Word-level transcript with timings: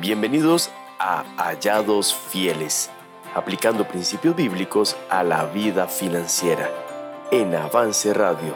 Bienvenidos 0.00 0.70
a 0.98 1.24
Hallados 1.36 2.14
Fieles, 2.14 2.88
aplicando 3.34 3.86
principios 3.86 4.34
bíblicos 4.34 4.96
a 5.10 5.22
la 5.22 5.44
vida 5.44 5.88
financiera 5.88 6.70
en 7.30 7.54
Avance 7.54 8.14
Radio. 8.14 8.54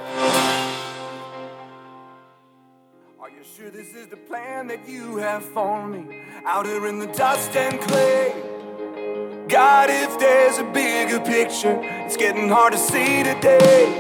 God, 9.47 9.91
if 9.91 10.19
there's 10.19 10.59
a 10.59 10.65
bigger 10.73 11.21
picture, 11.21 11.79
it's 12.07 12.17
getting 12.17 12.49
hard 12.49 12.73
to 12.73 12.79
see 12.79 13.23
today. 13.23 13.93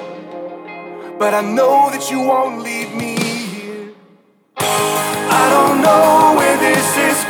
But 1.18 1.34
I 1.34 1.42
know 1.42 1.90
that 1.90 2.10
you 2.10 2.20
won't 2.22 2.62
leave 2.62 2.94
me 2.94 3.16
here. 3.18 3.92
I 4.56 5.50
don't 5.50 5.82
know 5.82 6.23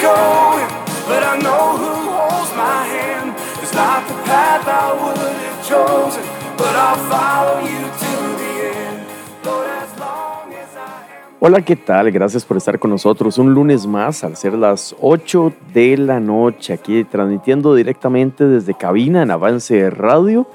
going, 0.04 0.68
but 1.08 1.22
I 1.24 1.34
know 1.40 1.64
who 1.80 1.92
holds 2.12 2.52
my 2.56 2.80
hand. 2.96 3.32
It's 3.62 3.72
not 3.72 4.00
the 4.10 4.18
path 4.28 4.64
I 4.68 4.92
would 5.00 5.16
have 5.16 5.60
chosen, 5.64 6.22
but 6.60 6.72
I'll 6.76 7.00
follow 7.08 7.58
you 7.64 7.80
to 8.04 8.12
the 8.40 8.52
end. 8.80 8.98
Lord, 9.44 9.68
as 9.82 9.90
long 9.98 10.52
as 10.52 10.70
I 10.76 11.08
am. 11.16 11.40
Hola, 11.40 11.62
¿qué 11.62 11.76
tal? 11.76 12.10
Gracias 12.10 12.44
por 12.44 12.56
estar 12.58 12.78
con 12.78 12.90
nosotros 12.90 13.38
un 13.38 13.54
lunes 13.54 13.86
más 13.86 14.24
al 14.24 14.36
ser 14.36 14.54
las 14.54 14.94
8 15.00 15.52
de 15.72 15.96
la 15.96 16.20
noche, 16.20 16.74
aquí 16.74 17.04
transmitiendo 17.04 17.74
directamente 17.74 18.46
desde 18.46 18.74
cabina 18.74 19.22
en 19.22 19.30
Avance 19.30 19.88
Radio. 19.90 20.46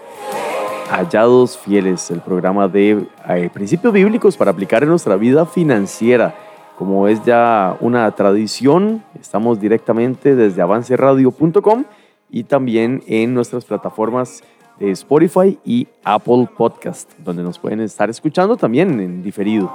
Hallados 0.92 1.58
Fieles, 1.58 2.10
el 2.12 2.22
programa 2.22 2.68
de 2.68 3.06
eh, 3.28 3.50
principios 3.54 3.94
bíblicos 3.94 4.38
para 4.38 4.52
aplicar 4.52 4.84
en 4.84 4.90
nuestra 4.90 5.16
vida 5.16 5.46
financiera. 5.46 6.49
Como 6.80 7.10
es 7.10 7.22
ya 7.26 7.76
una 7.82 8.10
tradición, 8.12 9.04
estamos 9.20 9.60
directamente 9.60 10.34
desde 10.34 10.62
avanceradio.com 10.62 11.84
y 12.30 12.46
también 12.46 13.04
en 13.06 13.34
nuestras 13.34 13.66
plataformas 13.66 14.42
de 14.80 14.92
Spotify 14.92 15.60
y 15.66 15.90
Apple 16.06 16.48
Podcast, 16.56 17.12
donde 17.20 17.44
nos 17.44 17.60
pueden 17.60 17.82
estar 17.82 18.10
escuchando 18.10 18.56
también 18.56 18.98
en 19.02 19.22
diferido. 19.22 19.70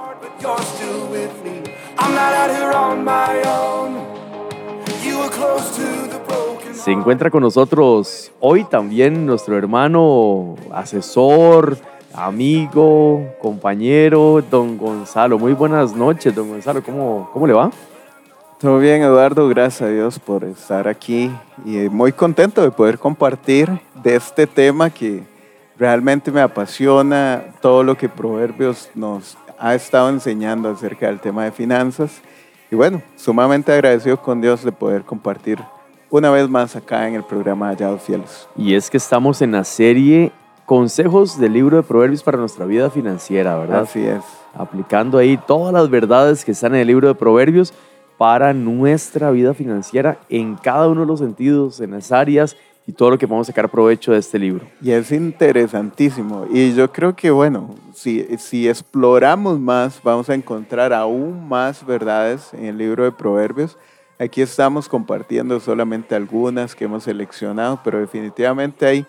Se 6.73 6.91
encuentra 6.91 7.29
con 7.29 7.43
nosotros 7.43 8.31
hoy 8.39 8.63
también 8.63 9.27
nuestro 9.27 9.55
hermano, 9.59 10.55
asesor, 10.71 11.77
amigo, 12.15 13.35
compañero, 13.41 14.43
don 14.49 14.77
Gonzalo. 14.77 15.37
Muy 15.37 15.53
buenas 15.53 15.95
noches, 15.95 16.33
don 16.33 16.49
Gonzalo. 16.49 16.81
¿Cómo, 16.83 17.29
cómo 17.33 17.47
le 17.47 17.53
va? 17.53 17.71
Todo 18.59 18.79
bien, 18.79 19.01
Eduardo, 19.01 19.47
gracias 19.49 19.81
a 19.81 19.91
Dios 19.91 20.17
por 20.17 20.43
estar 20.45 20.87
aquí 20.87 21.29
y 21.65 21.89
muy 21.89 22.13
contento 22.13 22.61
de 22.61 22.71
poder 22.71 22.97
compartir 22.97 23.69
de 24.01 24.15
este 24.15 24.47
tema 24.47 24.89
que 24.89 25.23
realmente 25.77 26.31
me 26.31 26.41
apasiona, 26.41 27.43
todo 27.61 27.83
lo 27.83 27.97
que 27.97 28.07
Proverbios 28.07 28.89
nos 28.95 29.37
ha 29.59 29.75
estado 29.75 30.09
enseñando 30.09 30.69
acerca 30.69 31.07
del 31.07 31.19
tema 31.19 31.43
de 31.43 31.51
finanzas. 31.51 32.21
Y 32.71 32.75
bueno, 32.75 33.01
sumamente 33.15 33.73
agradecido 33.73 34.21
con 34.21 34.41
Dios 34.41 34.63
de 34.63 34.71
poder 34.71 35.03
compartir 35.03 35.59
una 36.09 36.31
vez 36.31 36.49
más 36.49 36.75
acá 36.75 37.07
en 37.07 37.15
el 37.15 37.23
programa 37.23 37.69
Hallados 37.69 38.03
Fieles. 38.03 38.47
Y 38.55 38.73
es 38.73 38.89
que 38.89 38.97
estamos 38.97 39.41
en 39.41 39.51
la 39.51 39.65
serie 39.65 40.31
Consejos 40.65 41.39
del 41.39 41.53
libro 41.53 41.77
de 41.77 41.83
Proverbios 41.83 42.23
para 42.23 42.39
nuestra 42.39 42.65
vida 42.65 42.89
financiera, 42.89 43.55
¿verdad? 43.55 43.81
Así 43.81 44.03
es. 44.03 44.23
Aplicando 44.55 45.19
ahí 45.19 45.37
todas 45.37 45.71
las 45.71 45.89
verdades 45.91 46.43
que 46.43 46.53
están 46.53 46.73
en 46.73 46.81
el 46.81 46.87
libro 46.87 47.07
de 47.07 47.13
Proverbios 47.13 47.71
para 48.17 48.51
nuestra 48.53 49.29
vida 49.29 49.53
financiera 49.53 50.17
en 50.27 50.55
cada 50.55 50.87
uno 50.87 51.01
de 51.01 51.07
los 51.07 51.19
sentidos, 51.19 51.79
en 51.81 51.91
las 51.91 52.11
áreas 52.11 52.57
y 52.87 52.93
todo 52.93 53.11
lo 53.11 53.17
que 53.19 53.27
vamos 53.27 53.47
a 53.47 53.51
sacar 53.51 53.69
provecho 53.69 54.11
de 54.11 54.19
este 54.19 54.39
libro. 54.39 54.65
Y 54.81 54.91
es 54.91 55.11
interesantísimo. 55.11 56.47
Y 56.51 56.73
yo 56.73 56.91
creo 56.91 57.15
que, 57.15 57.29
bueno, 57.29 57.75
si, 57.93 58.25
si 58.37 58.67
exploramos 58.67 59.59
más, 59.59 60.01
vamos 60.03 60.29
a 60.29 60.33
encontrar 60.33 60.93
aún 60.93 61.47
más 61.47 61.85
verdades 61.85 62.53
en 62.53 62.65
el 62.65 62.77
libro 62.79 63.03
de 63.03 63.11
Proverbios. 63.11 63.77
Aquí 64.17 64.41
estamos 64.41 64.87
compartiendo 64.87 65.59
solamente 65.59 66.15
algunas 66.15 66.73
que 66.73 66.85
hemos 66.85 67.03
seleccionado, 67.03 67.81
pero 67.83 67.99
definitivamente 67.99 68.85
hay 68.85 69.05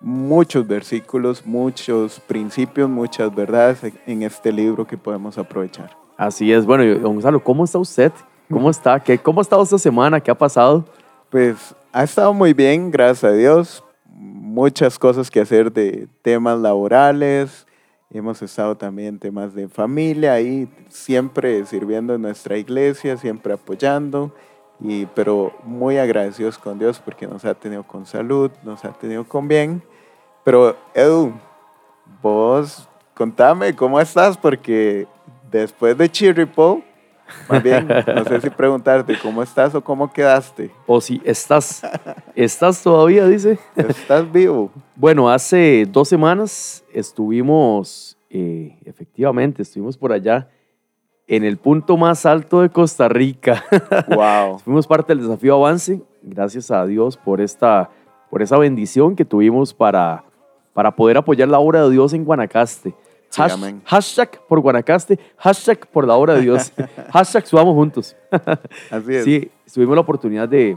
muchos 0.00 0.66
versículos, 0.66 1.44
muchos 1.46 2.20
principios, 2.20 2.88
muchas 2.88 3.34
verdades 3.34 3.80
en 4.06 4.22
este 4.22 4.52
libro 4.52 4.86
que 4.86 4.96
podemos 4.96 5.38
aprovechar. 5.38 5.96
Así 6.16 6.52
es. 6.52 6.64
Bueno, 6.64 6.84
don 7.00 7.14
Gonzalo, 7.14 7.42
¿cómo 7.42 7.64
está 7.64 7.78
usted? 7.78 8.12
¿Cómo 8.50 8.70
está? 8.70 9.00
¿Qué, 9.00 9.18
¿Cómo 9.18 9.40
ha 9.40 9.42
estado 9.42 9.62
esta 9.62 9.78
semana? 9.78 10.20
¿Qué 10.20 10.30
ha 10.30 10.38
pasado? 10.38 10.84
Pues 11.30 11.74
ha 11.92 12.04
estado 12.04 12.32
muy 12.34 12.52
bien, 12.52 12.90
gracias 12.90 13.24
a 13.24 13.34
Dios. 13.34 13.84
Muchas 14.06 14.98
cosas 14.98 15.30
que 15.30 15.40
hacer 15.40 15.72
de 15.72 16.06
temas 16.22 16.58
laborales. 16.58 17.66
Hemos 18.10 18.42
estado 18.42 18.76
también 18.76 19.14
en 19.14 19.18
temas 19.18 19.54
de 19.54 19.68
familia, 19.68 20.34
ahí 20.34 20.68
siempre 20.88 21.66
sirviendo 21.66 22.14
en 22.14 22.22
nuestra 22.22 22.56
iglesia, 22.56 23.16
siempre 23.16 23.54
apoyando. 23.54 24.32
Y, 24.86 25.06
pero 25.06 25.54
muy 25.64 25.96
agradecidos 25.96 26.58
con 26.58 26.78
Dios 26.78 27.00
porque 27.02 27.26
nos 27.26 27.42
ha 27.46 27.54
tenido 27.54 27.84
con 27.84 28.04
salud, 28.04 28.50
nos 28.62 28.84
ha 28.84 28.92
tenido 28.92 29.24
con 29.24 29.48
bien. 29.48 29.82
Pero 30.44 30.76
Edu, 30.92 31.32
vos 32.20 32.86
contame 33.14 33.74
cómo 33.74 33.98
estás 33.98 34.36
porque 34.36 35.06
después 35.50 35.96
de 35.96 36.10
Chiripo, 36.10 36.82
más 37.48 37.62
bien, 37.62 37.88
no 37.88 38.24
sé 38.24 38.42
si 38.42 38.50
preguntarte 38.50 39.18
cómo 39.22 39.42
estás 39.42 39.74
o 39.74 39.82
cómo 39.82 40.12
quedaste. 40.12 40.70
O 40.86 41.00
si 41.00 41.18
estás, 41.24 41.80
estás 42.34 42.82
todavía, 42.82 43.26
dice. 43.26 43.58
¿Estás 43.74 44.30
vivo? 44.30 44.70
Bueno, 44.94 45.30
hace 45.30 45.86
dos 45.88 46.10
semanas 46.10 46.84
estuvimos, 46.92 48.18
eh, 48.28 48.78
efectivamente, 48.84 49.62
estuvimos 49.62 49.96
por 49.96 50.12
allá 50.12 50.46
en 51.26 51.44
el 51.44 51.56
punto 51.56 51.96
más 51.96 52.26
alto 52.26 52.60
de 52.60 52.70
Costa 52.70 53.08
Rica. 53.08 53.64
Wow. 54.08 54.58
Fuimos 54.58 54.86
parte 54.86 55.14
del 55.14 55.26
desafío 55.26 55.56
Avance. 55.56 56.00
Gracias 56.22 56.70
a 56.70 56.84
Dios 56.86 57.16
por, 57.16 57.40
esta, 57.40 57.90
por 58.30 58.42
esa 58.42 58.58
bendición 58.58 59.16
que 59.16 59.24
tuvimos 59.24 59.74
para, 59.74 60.24
para 60.72 60.94
poder 60.94 61.16
apoyar 61.16 61.48
la 61.48 61.58
obra 61.58 61.84
de 61.84 61.90
Dios 61.90 62.12
en 62.12 62.24
Guanacaste. 62.24 62.94
Sí, 63.30 63.42
hashtag 63.84 64.40
por 64.46 64.60
Guanacaste, 64.60 65.18
hashtag 65.38 65.88
por 65.88 66.06
la 66.06 66.14
obra 66.14 66.34
de 66.34 66.42
Dios. 66.42 66.72
hashtag 67.12 67.46
subamos 67.46 67.74
juntos. 67.74 68.16
Así 68.90 69.14
es. 69.14 69.24
Sí, 69.24 69.50
tuvimos 69.72 69.96
la 69.96 70.02
oportunidad 70.02 70.48
de, 70.48 70.76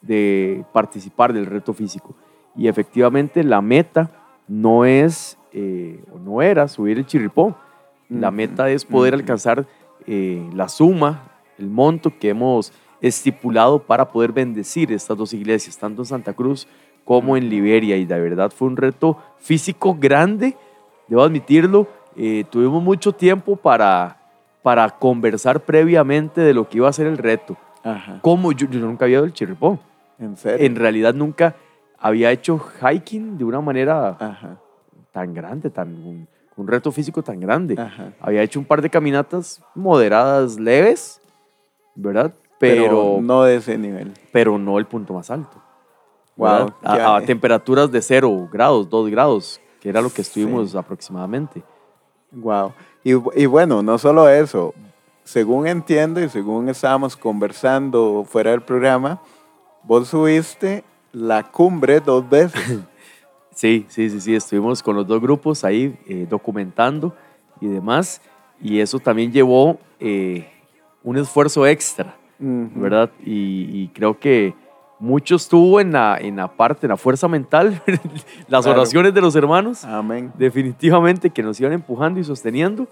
de 0.00 0.64
participar 0.72 1.32
del 1.32 1.46
reto 1.46 1.72
físico. 1.72 2.14
Y 2.56 2.68
efectivamente 2.68 3.44
la 3.44 3.60
meta 3.60 4.10
no 4.48 4.84
es, 4.84 5.38
eh, 5.52 6.02
no 6.24 6.42
era 6.42 6.66
subir 6.68 6.98
el 6.98 7.06
chirripó. 7.06 7.56
La 8.08 8.30
meta 8.30 8.70
es 8.70 8.84
poder 8.84 9.14
alcanzar 9.14 9.66
eh, 10.06 10.48
la 10.54 10.68
suma, 10.68 11.32
el 11.58 11.68
monto 11.68 12.12
que 12.18 12.28
hemos 12.28 12.72
estipulado 13.00 13.80
para 13.80 14.10
poder 14.10 14.32
bendecir 14.32 14.92
estas 14.92 15.16
dos 15.16 15.32
iglesias, 15.32 15.76
tanto 15.76 16.02
en 16.02 16.06
Santa 16.06 16.32
Cruz 16.32 16.68
como 17.04 17.36
en 17.36 17.48
Liberia. 17.48 17.96
Y 17.96 18.04
de 18.04 18.20
verdad 18.20 18.50
fue 18.50 18.68
un 18.68 18.76
reto 18.76 19.18
físico 19.38 19.96
grande, 19.98 20.56
debo 21.08 21.22
admitirlo. 21.22 21.88
Eh, 22.16 22.44
tuvimos 22.50 22.82
mucho 22.82 23.12
tiempo 23.12 23.56
para, 23.56 24.16
para 24.62 24.88
conversar 24.90 25.60
previamente 25.60 26.40
de 26.40 26.54
lo 26.54 26.68
que 26.68 26.78
iba 26.78 26.88
a 26.88 26.92
ser 26.92 27.06
el 27.06 27.18
reto. 27.18 27.56
Ajá. 27.82 28.20
Como 28.22 28.52
yo, 28.52 28.68
yo 28.68 28.80
nunca 28.80 29.04
había 29.04 29.18
ido 29.18 29.24
al 29.24 29.32
chirripó. 29.32 29.78
¿En 30.18 30.36
serio? 30.36 30.64
En 30.64 30.76
realidad 30.76 31.14
nunca 31.14 31.56
había 31.98 32.30
hecho 32.30 32.58
hiking 32.58 33.38
de 33.38 33.44
una 33.44 33.60
manera 33.60 34.16
Ajá. 34.18 34.58
tan 35.12 35.34
grande, 35.34 35.70
tan, 35.70 36.26
un, 36.56 36.66
reto 36.66 36.90
físico 36.92 37.22
tan 37.22 37.38
grande. 37.40 37.76
Ajá. 37.78 38.12
Había 38.20 38.42
hecho 38.42 38.58
un 38.58 38.64
par 38.64 38.82
de 38.82 38.90
caminatas 38.90 39.62
moderadas, 39.74 40.58
leves, 40.58 41.20
¿verdad? 41.94 42.32
Pero, 42.58 42.82
Pero 42.82 43.18
no 43.22 43.42
de 43.42 43.56
ese 43.56 43.76
nivel. 43.76 44.14
pero 44.32 44.58
no 44.58 44.78
el 44.78 44.86
punto 44.86 45.12
más 45.14 45.30
alto. 45.30 45.62
Wow. 46.36 46.74
A, 46.82 47.16
a 47.16 47.20
temperaturas 47.22 47.90
de 47.90 48.00
0 48.02 48.48
grados, 48.52 48.88
2 48.90 49.10
grados, 49.10 49.60
que 49.80 49.88
era 49.88 50.00
lo 50.00 50.10
que 50.10 50.22
estuvimos 50.22 50.70
Sí. 50.70 50.76
aproximadamente. 50.78 51.62
Wow. 52.32 52.72
Y, 53.04 53.10
y 53.40 53.46
bueno, 53.46 53.82
no 53.82 53.96
solo 53.98 54.28
eso. 54.28 54.74
Según 55.24 55.66
entiendo 55.66 56.20
y 56.20 56.28
según 56.28 56.68
estábamos 56.68 57.16
conversando 57.16 58.24
fuera 58.28 58.50
del 58.52 58.62
programa, 58.62 59.20
vos 59.82 60.08
subiste 60.08 60.84
la 61.12 61.42
cumbre 61.50 62.00
dos 62.00 62.28
veces. 62.28 62.80
Sí, 63.56 63.86
sí, 63.88 64.10
sí, 64.10 64.20
sí, 64.20 64.34
estuvimos 64.34 64.82
con 64.82 64.94
los 64.96 65.06
dos 65.06 65.18
grupos 65.18 65.64
ahí 65.64 65.96
eh, 66.06 66.26
documentando 66.28 67.14
y 67.58 67.66
demás, 67.68 68.20
y 68.60 68.80
eso 68.80 68.98
también 68.98 69.32
llevó 69.32 69.78
eh, 69.98 70.46
un 71.02 71.16
esfuerzo 71.16 71.66
extra. 71.66 72.14
¿verdad? 72.38 73.10
Y, 73.24 73.62
y 73.72 73.88
creo 73.94 74.18
que 74.20 74.52
mucho 75.00 75.36
estuvo 75.36 75.80
en 75.80 75.92
la, 75.92 76.18
en 76.20 76.36
la 76.36 76.48
parte, 76.54 76.84
en 76.84 76.90
la 76.90 76.98
fuerza 76.98 77.28
mental, 77.28 77.80
las 78.48 78.64
Claro. 78.66 78.72
oraciones 78.80 79.14
de 79.14 79.22
los 79.22 79.34
hermanos, 79.36 79.84
Amén. 79.86 80.30
definitivamente 80.36 81.30
que 81.30 81.42
nos 81.42 81.58
iban 81.58 81.72
empujando 81.72 82.20
y 82.20 82.24
sosteniendo, 82.24 82.86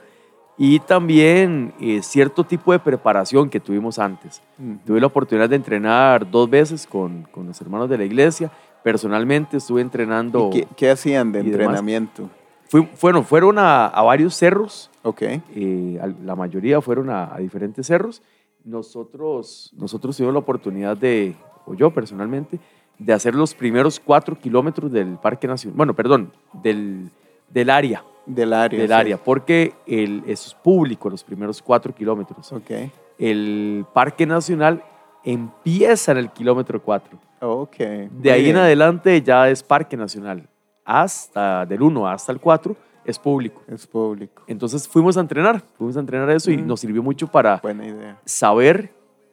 y 0.56 0.78
también 0.78 1.74
eh, 1.78 2.00
cierto 2.02 2.42
tipo 2.44 2.72
de 2.72 2.78
preparación 2.78 3.50
que 3.50 3.60
tuvimos 3.60 3.98
antes. 3.98 4.40
Tuve 4.86 4.98
la 5.00 5.08
oportunidad 5.08 5.50
de 5.50 5.56
entrenar 5.56 6.30
dos 6.30 6.48
veces 6.48 6.86
con, 6.86 7.24
con 7.24 7.46
los 7.48 7.60
hermanos 7.60 7.90
de 7.90 7.98
la 7.98 8.04
iglesia. 8.04 8.50
Personalmente 8.84 9.56
estuve 9.56 9.80
entrenando. 9.80 10.50
¿Y 10.52 10.60
qué, 10.60 10.68
qué 10.76 10.90
hacían 10.90 11.32
de 11.32 11.40
entrenamiento? 11.40 12.30
Fui- 12.68 12.88
fueron, 12.94 13.24
fueron 13.24 13.58
a, 13.58 13.86
a 13.86 14.02
varios 14.02 14.34
cerros, 14.36 14.90
Ok. 15.02 15.22
eh, 15.22 16.00
la 16.24 16.36
mayoría 16.36 16.80
fueron 16.80 17.10
a, 17.10 17.34
a 17.34 17.38
diferentes 17.38 17.86
cerros. 17.86 18.22
Nosotros, 18.64 19.70
nosotros 19.76 20.16
tuvimos 20.16 20.32
la 20.34 20.40
oportunidad 20.40 20.96
de, 20.96 21.34
o 21.66 21.74
yo 21.74 21.90
personalmente, 21.92 22.58
de 22.98 23.12
hacer 23.12 23.34
los 23.34 23.54
primeros 23.54 23.98
cuatro 24.00 24.36
kilómetros 24.38 24.90
del 24.92 25.16
Parque 25.18 25.46
Nacional. 25.46 25.76
Bueno, 25.76 25.94
perdón, 25.94 26.32
del, 26.52 27.10
del 27.50 27.70
área. 27.70 28.04
Del 28.26 28.52
área. 28.52 28.78
Del 28.78 28.88
sí. 28.88 28.94
área, 28.94 29.16
porque 29.16 29.74
el, 29.86 30.22
eso 30.26 30.48
es 30.48 30.54
público, 30.54 31.08
los 31.10 31.22
primeros 31.24 31.60
cuatro 31.62 31.94
kilómetros. 31.94 32.52
Ok. 32.52 32.70
El 33.18 33.84
Parque 33.92 34.26
Nacional 34.26 34.82
empieza 35.24 36.12
en 36.12 36.18
el 36.18 36.30
kilómetro 36.30 36.82
4. 36.82 37.18
Ok. 37.44 37.76
De 38.10 38.30
ahí 38.32 38.50
en 38.50 38.56
adelante 38.56 39.20
ya 39.22 39.48
es 39.48 39.62
Parque 39.62 39.96
Nacional. 39.96 40.48
Hasta 40.84 41.64
del 41.66 41.82
1 41.82 42.06
hasta 42.08 42.32
el 42.32 42.40
4 42.40 42.76
es 43.04 43.18
público. 43.18 43.62
Es 43.68 43.86
público. 43.86 44.42
Entonces 44.46 44.86
fuimos 44.88 45.16
a 45.16 45.20
entrenar, 45.20 45.62
fuimos 45.76 45.96
a 45.96 46.00
entrenar 46.00 46.30
eso 46.30 46.50
y 46.50 46.56
Mm. 46.58 46.66
nos 46.66 46.80
sirvió 46.80 47.02
mucho 47.02 47.26
para 47.26 47.58
Buena 47.62 47.86
idea. 47.86 48.18
saber 48.24 48.92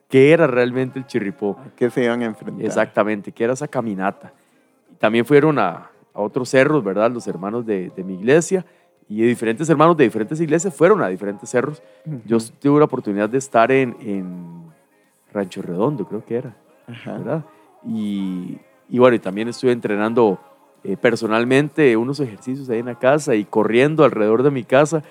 qué 0.10 0.32
era 0.32 0.48
realmente 0.48 1.00
el 1.00 1.06
chirripó. 1.08 1.58
¿A 1.60 1.76
qué 1.76 1.90
se 1.90 2.04
iban 2.04 2.22
a 2.22 2.26
enfrentar? 2.26 2.66
Exactamente, 2.66 3.32
qué 3.32 3.44
era 3.46 3.54
esa 3.54 3.68
caminata. 3.68 4.34
Y 4.92 4.96
también 4.96 5.26
fueron 5.26 5.58
a, 5.60 5.90
a 6.14 6.22
otros 6.22 6.50
cerros, 6.50 6.84
¿verdad? 6.84 7.12
Los 7.12 7.28
hermanos 7.28 7.66
de, 7.66 7.90
de 7.96 8.04
mi 8.04 8.16
iglesia 8.16 8.66
y 9.08 9.22
de 9.22 9.28
diferentes 9.28 9.70
hermanos 9.70 9.96
de 9.98 10.04
diferentes 10.06 10.40
iglesias 10.40 10.74
fueron 10.74 11.02
a 11.02 11.08
diferentes 11.08 11.50
cerros. 11.50 11.82
Yo 12.26 12.38
tuve 12.60 12.80
la 12.80 12.86
oportunidad 12.86 13.30
de 13.30 13.38
estar 13.38 13.72
en, 13.72 13.96
en 14.02 14.64
Rancho 15.34 15.62
Redondo, 15.62 16.06
creo 16.08 16.24
que 16.26 16.36
era. 16.38 16.56
Ajá. 16.88 17.14
¿verdad? 17.18 17.46
Y, 17.88 18.58
y 18.90 19.00
bueno, 19.00 19.16
y 19.16 19.20
también 19.20 19.48
estuve 19.48 19.72
entrenando 19.72 20.40
eh, 20.84 20.98
personalmente 20.98 21.96
unos 21.98 22.20
ejercicios 22.20 22.70
ahí 22.70 22.80
en 22.80 22.86
la 22.88 22.96
casa 23.00 23.36
y 23.36 23.46
corriendo 23.46 24.04
alrededor 24.04 24.44
de 24.44 24.52
mi 24.52 24.64
casa. 24.64 25.04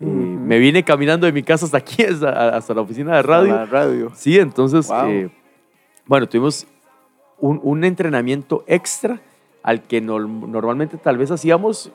Eh, 0.00 0.04
Ujú. 0.04 0.12
Me 0.12 0.58
vine 0.58 0.82
caminando 0.84 1.26
de 1.26 1.32
mi 1.32 1.42
casa 1.42 1.64
hasta 1.66 1.78
aquí, 1.78 2.02
hasta, 2.04 2.50
hasta 2.56 2.74
la 2.74 2.80
oficina 2.82 3.16
de 3.16 3.22
radio. 3.22 3.54
La 3.54 3.66
radio. 3.66 4.12
Sí, 4.14 4.38
entonces, 4.38 4.88
Wow. 4.88 5.06
eh, 5.08 5.30
bueno, 6.06 6.28
tuvimos 6.28 6.66
un, 7.38 7.60
un 7.62 7.84
entrenamiento 7.84 8.64
extra 8.66 9.20
al 9.62 9.82
que 9.82 10.02
nor- 10.02 10.28
normalmente 10.28 10.96
tal 10.96 11.18
vez 11.18 11.30
hacíamos 11.30 11.90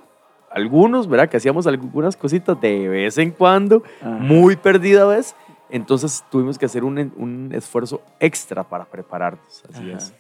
algunos, 0.50 1.08
¿verdad? 1.08 1.30
Que 1.30 1.38
hacíamos 1.38 1.66
algunas 1.68 2.18
cositas 2.18 2.60
de 2.60 2.90
vez 2.90 3.18
en 3.18 3.32
cuando, 3.32 3.84
Ajá. 4.02 4.10
muy 4.10 4.58
perdida 4.58 5.06
vez. 5.06 5.36
Entonces 5.70 6.26
tuvimos 6.30 6.58
que 6.58 6.66
hacer 6.66 6.84
un, 6.84 7.14
un 7.16 7.52
esfuerzo 7.54 8.02
extra 8.20 8.64
para 8.66 8.84
prepararnos. 8.84 9.64
Así 9.70 9.88
Ajá. 9.90 9.98
es. 9.98 10.14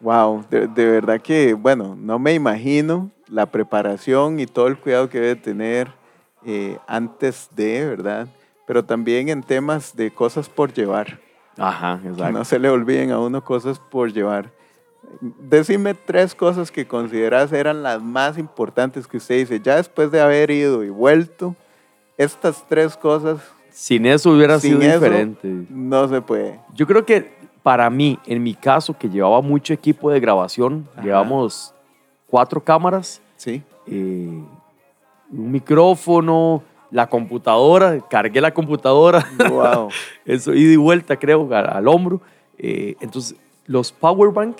Wow, 0.00 0.44
de, 0.50 0.66
de 0.66 0.86
verdad 0.86 1.20
que, 1.20 1.54
bueno, 1.54 1.96
no 1.98 2.18
me 2.18 2.34
imagino 2.34 3.10
la 3.28 3.46
preparación 3.46 4.38
y 4.40 4.46
todo 4.46 4.66
el 4.66 4.78
cuidado 4.78 5.08
que 5.08 5.20
debe 5.20 5.36
tener 5.36 5.88
eh, 6.44 6.78
antes 6.86 7.48
de, 7.56 7.86
¿verdad? 7.86 8.28
Pero 8.66 8.84
también 8.84 9.28
en 9.28 9.42
temas 9.42 9.96
de 9.96 10.10
cosas 10.10 10.48
por 10.48 10.72
llevar. 10.72 11.18
Ajá, 11.56 12.00
Que 12.02 12.08
exacto. 12.08 12.32
no 12.32 12.44
se 12.44 12.58
le 12.58 12.68
olviden 12.68 13.12
a 13.12 13.20
uno 13.20 13.42
cosas 13.44 13.78
por 13.78 14.12
llevar. 14.12 14.50
Decime 15.20 15.94
tres 15.94 16.34
cosas 16.34 16.70
que 16.72 16.86
consideras 16.86 17.52
eran 17.52 17.82
las 17.82 18.02
más 18.02 18.36
importantes 18.36 19.06
que 19.06 19.18
usted 19.18 19.36
dice. 19.38 19.60
Ya 19.60 19.76
después 19.76 20.10
de 20.10 20.20
haber 20.20 20.50
ido 20.50 20.82
y 20.82 20.90
vuelto, 20.90 21.54
estas 22.18 22.64
tres 22.68 22.96
cosas 22.96 23.38
Sin 23.70 24.06
eso 24.06 24.30
hubiera 24.32 24.58
Sin 24.58 24.78
sido 24.80 24.82
eso, 24.82 25.00
diferente. 25.00 25.66
no 25.70 26.08
se 26.08 26.20
puede. 26.20 26.60
Yo 26.74 26.86
creo 26.86 27.04
que 27.06 27.32
para 27.64 27.90
mí, 27.90 28.18
en 28.26 28.40
mi 28.42 28.54
caso, 28.54 28.96
que 28.96 29.08
llevaba 29.08 29.40
mucho 29.40 29.72
equipo 29.72 30.10
de 30.10 30.20
grabación, 30.20 30.86
Ajá. 30.92 31.02
llevamos 31.02 31.74
cuatro 32.28 32.62
cámaras, 32.62 33.20
Sí. 33.36 33.62
eh, 33.86 34.44
un 35.32 35.50
micrófono, 35.50 36.62
la 36.90 37.08
computadora, 37.08 37.98
cargué 38.08 38.40
la 38.40 38.52
computadora, 38.54 39.26
Wow. 39.48 39.88
eso 40.26 40.52
ida 40.54 40.72
y 40.74 40.76
vuelta 40.76 41.16
creo 41.16 41.52
a- 41.52 41.60
al 41.60 41.88
hombro. 41.88 42.20
Eh, 42.58 42.94
entonces, 43.00 43.34
los 43.66 43.90
power 43.90 44.30
bank, 44.30 44.58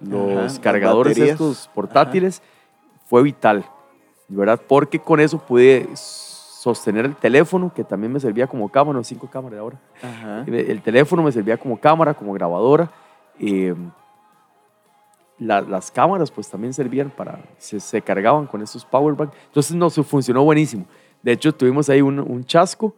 los 0.00 0.52
Ajá, 0.54 0.60
cargadores 0.62 1.18
estos 1.18 1.68
portátiles, 1.74 2.40
fue 3.06 3.22
vital, 3.22 3.64
¿verdad? 4.28 4.60
Porque 4.66 4.98
con 5.00 5.18
eso 5.20 5.38
pude 5.38 5.88
sostener 6.64 7.04
el 7.04 7.14
teléfono, 7.14 7.70
que 7.74 7.84
también 7.84 8.10
me 8.10 8.18
servía 8.18 8.46
como 8.46 8.70
cámara, 8.70 9.04
cinco 9.04 9.26
cámaras 9.30 9.58
ahora. 9.60 9.78
Ajá. 10.02 10.44
El 10.46 10.80
teléfono 10.80 11.22
me 11.22 11.30
servía 11.30 11.58
como 11.58 11.78
cámara, 11.78 12.14
como 12.14 12.32
grabadora. 12.32 12.90
eh, 13.38 13.74
la- 15.38 15.60
las 15.60 15.90
cámaras 15.90 16.30
pues 16.30 16.48
también 16.48 16.72
servían 16.72 17.10
para, 17.10 17.40
se, 17.58 17.80
se 17.80 18.00
cargaban 18.00 18.46
con 18.46 18.62
estos 18.62 18.84
power 18.84 19.14
bank. 19.14 19.30
Entonces 19.46 19.74
nos 19.76 19.94
funcionó 20.06 20.44
buenísimo. 20.44 20.86
De 21.22 21.32
hecho 21.32 21.52
tuvimos 21.52 21.88
ahí 21.90 22.00
un, 22.00 22.18
un 22.20 22.44
chasco 22.44 22.94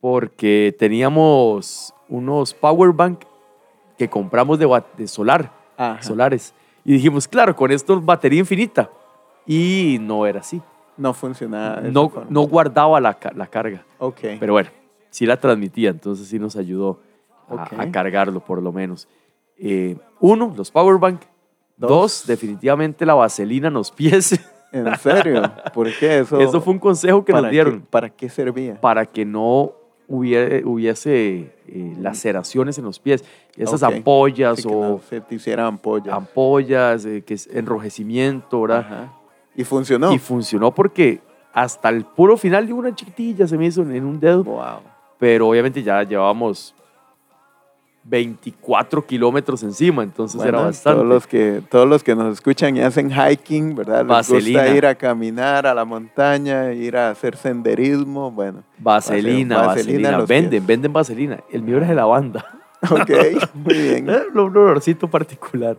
porque 0.00 0.74
teníamos 0.78 1.92
unos 2.08 2.54
power 2.54 2.92
bank 2.92 3.20
que 3.98 4.08
compramos 4.08 4.58
de, 4.58 4.82
de 4.96 5.06
solar, 5.06 5.52
Ajá. 5.76 6.02
solares. 6.02 6.54
Y 6.84 6.92
dijimos, 6.94 7.28
claro, 7.28 7.54
con 7.54 7.70
esto 7.70 8.00
batería 8.00 8.40
infinita. 8.40 8.88
Y 9.46 9.98
no 10.00 10.24
era 10.26 10.40
así. 10.40 10.60
No 10.98 11.14
funcionaba. 11.14 11.80
No, 11.80 12.10
forma. 12.10 12.26
no 12.30 12.42
guardaba 12.42 13.00
la, 13.00 13.16
la 13.34 13.46
carga. 13.46 13.84
Ok. 13.98 14.20
Pero 14.38 14.52
bueno, 14.52 14.68
sí 15.10 15.24
la 15.24 15.38
transmitía, 15.38 15.90
entonces 15.90 16.26
sí 16.26 16.38
nos 16.38 16.56
ayudó 16.56 17.00
a, 17.48 17.86
cargarlo 17.90 18.40
por 18.40 18.60
lo 18.62 18.72
menos. 18.72 19.08
Eh, 19.56 19.96
uno, 20.20 20.52
los 20.56 20.70
power 20.70 20.98
bank. 20.98 21.20
Dos. 21.76 21.90
Dos. 21.90 22.26
definitivamente 22.26 23.06
la 23.06 23.14
vaselina 23.14 23.68
en 23.68 23.74
los 23.74 23.90
pies. 23.92 24.38
¿En 24.72 24.94
serio? 24.98 25.42
¿Por 25.72 25.88
qué 25.98 26.18
eso? 26.18 26.38
Eso 26.40 26.60
fue 26.60 26.74
un 26.74 26.78
consejo 26.78 27.24
que 27.24 27.32
¿para 27.32 27.42
nos 27.42 27.48
qué- 27.50 27.54
dieron 27.54 27.80
¿Para 27.88 28.10
qué 28.10 28.28
servía? 28.28 28.78
para 28.80 29.06
que 29.06 29.24
no 29.24 29.72
hubiera- 30.08 30.66
hubiese 30.66 31.54
eh, 31.68 31.94
laceraciones 31.98 32.76
en 32.78 32.84
los 32.84 32.98
pies. 32.98 33.24
Esas 33.56 33.82
ampollas 33.82 34.60
que 34.60 34.68
o 34.68 34.80
no 34.94 35.00
se 35.08 35.20
te 35.22 35.36
hiciera 35.36 35.66
ampolla. 35.66 36.14
ampollas, 36.14 37.04
eh, 37.06 37.22
que 37.24 37.34
es 37.34 37.46
enrojecimiento, 37.46 38.60
¿verdad? 38.62 38.78
Ajá. 38.80 39.12
Y 39.58 39.64
funcionó. 39.64 40.12
Y 40.12 40.18
funcionó 40.20 40.72
porque 40.72 41.20
hasta 41.52 41.88
el 41.88 42.04
puro 42.04 42.36
final 42.36 42.64
de 42.64 42.72
una 42.72 42.94
chiquitilla 42.94 43.44
se 43.48 43.58
me 43.58 43.66
hizo 43.66 43.82
en, 43.82 44.04
un 44.04 44.20
dedo. 44.20 44.44
wow. 44.44 44.80
pero 45.18 45.48
obviamente 45.48 45.82
ya 45.82 46.04
llevábamos 46.04 46.72
24 48.04 49.04
kilómetros 49.04 49.64
encima, 49.64 50.04
entonces 50.04 50.40
era 50.40 50.52
Bueno, 50.52 50.66
bastante. 50.66 50.96
Todos 50.96 51.08
los, 51.08 51.26
que, 51.26 51.62
todos 51.68 51.88
los 51.88 52.04
que 52.04 52.14
nos 52.14 52.32
escuchan 52.34 52.76
y 52.76 52.82
hacen 52.82 53.10
hiking, 53.10 53.74
¿verdad? 53.74 53.98
Les 53.98 54.06
Vaselina. 54.06 54.60
gusta 54.62 54.76
ir 54.76 54.86
a 54.86 54.94
caminar 54.94 55.66
a 55.66 55.74
la 55.74 55.84
montaña, 55.84 56.72
ir 56.72 56.96
a 56.96 57.10
hacer 57.10 57.36
senderismo, 57.36 58.30
bueno. 58.30 58.62
Vaselina, 58.78 59.66
vaselina 59.66 60.12
vaselina, 60.12 60.18
venden, 60.24 60.50
pies. 60.50 60.66
venden 60.66 60.92
vaselina. 60.92 61.40
El 61.50 61.62
mío 61.62 61.78
era 61.78 61.88
de 61.88 61.96
lavanda, 61.96 62.46
Ok, 62.90 63.10
muy 63.54 63.74
bien. 63.74 64.08
un 64.34 64.38
olorcito 64.38 65.08
particular. 65.08 65.76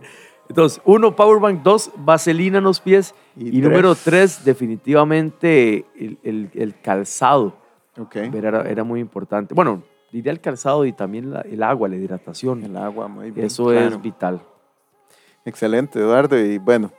Entonces, 0.50 0.82
uno, 0.84 1.16
powerbank, 1.16 1.62
dos, 1.62 1.92
vaselina 1.96 2.58
en 2.58 2.64
los 2.64 2.80
pies. 2.80 3.14
Y 3.38 3.58
Y, 3.60 3.62
número 3.62 3.94
tres. 3.96 4.44
definitivamente 4.44 5.86
el, 5.98 6.18
el- 6.24 6.50
el 6.54 6.80
calzado. 6.82 7.54
Ok. 7.98 8.16
Era, 8.16 8.64
era 8.70 8.84
muy 8.84 9.00
importante. 9.00 9.54
Bueno, 9.54 9.84
diría 10.12 10.32
el 10.32 10.42
calzado 10.42 10.86
y 10.86 10.92
también 10.92 11.32
la- 11.32 11.42
el 11.42 11.62
agua, 11.64 11.88
la 11.88 11.96
hidratación. 11.98 12.64
El 12.64 12.76
agua, 12.78 13.08
muy 13.08 13.32
bien. 13.32 13.46
Eso 13.46 13.66
claro. 13.68 13.88
es 13.96 14.02
vital. 14.02 14.42
Excelente, 15.46 16.00
Eduardo. 16.00 16.38
Y 16.38 16.58
bueno, 16.58 16.92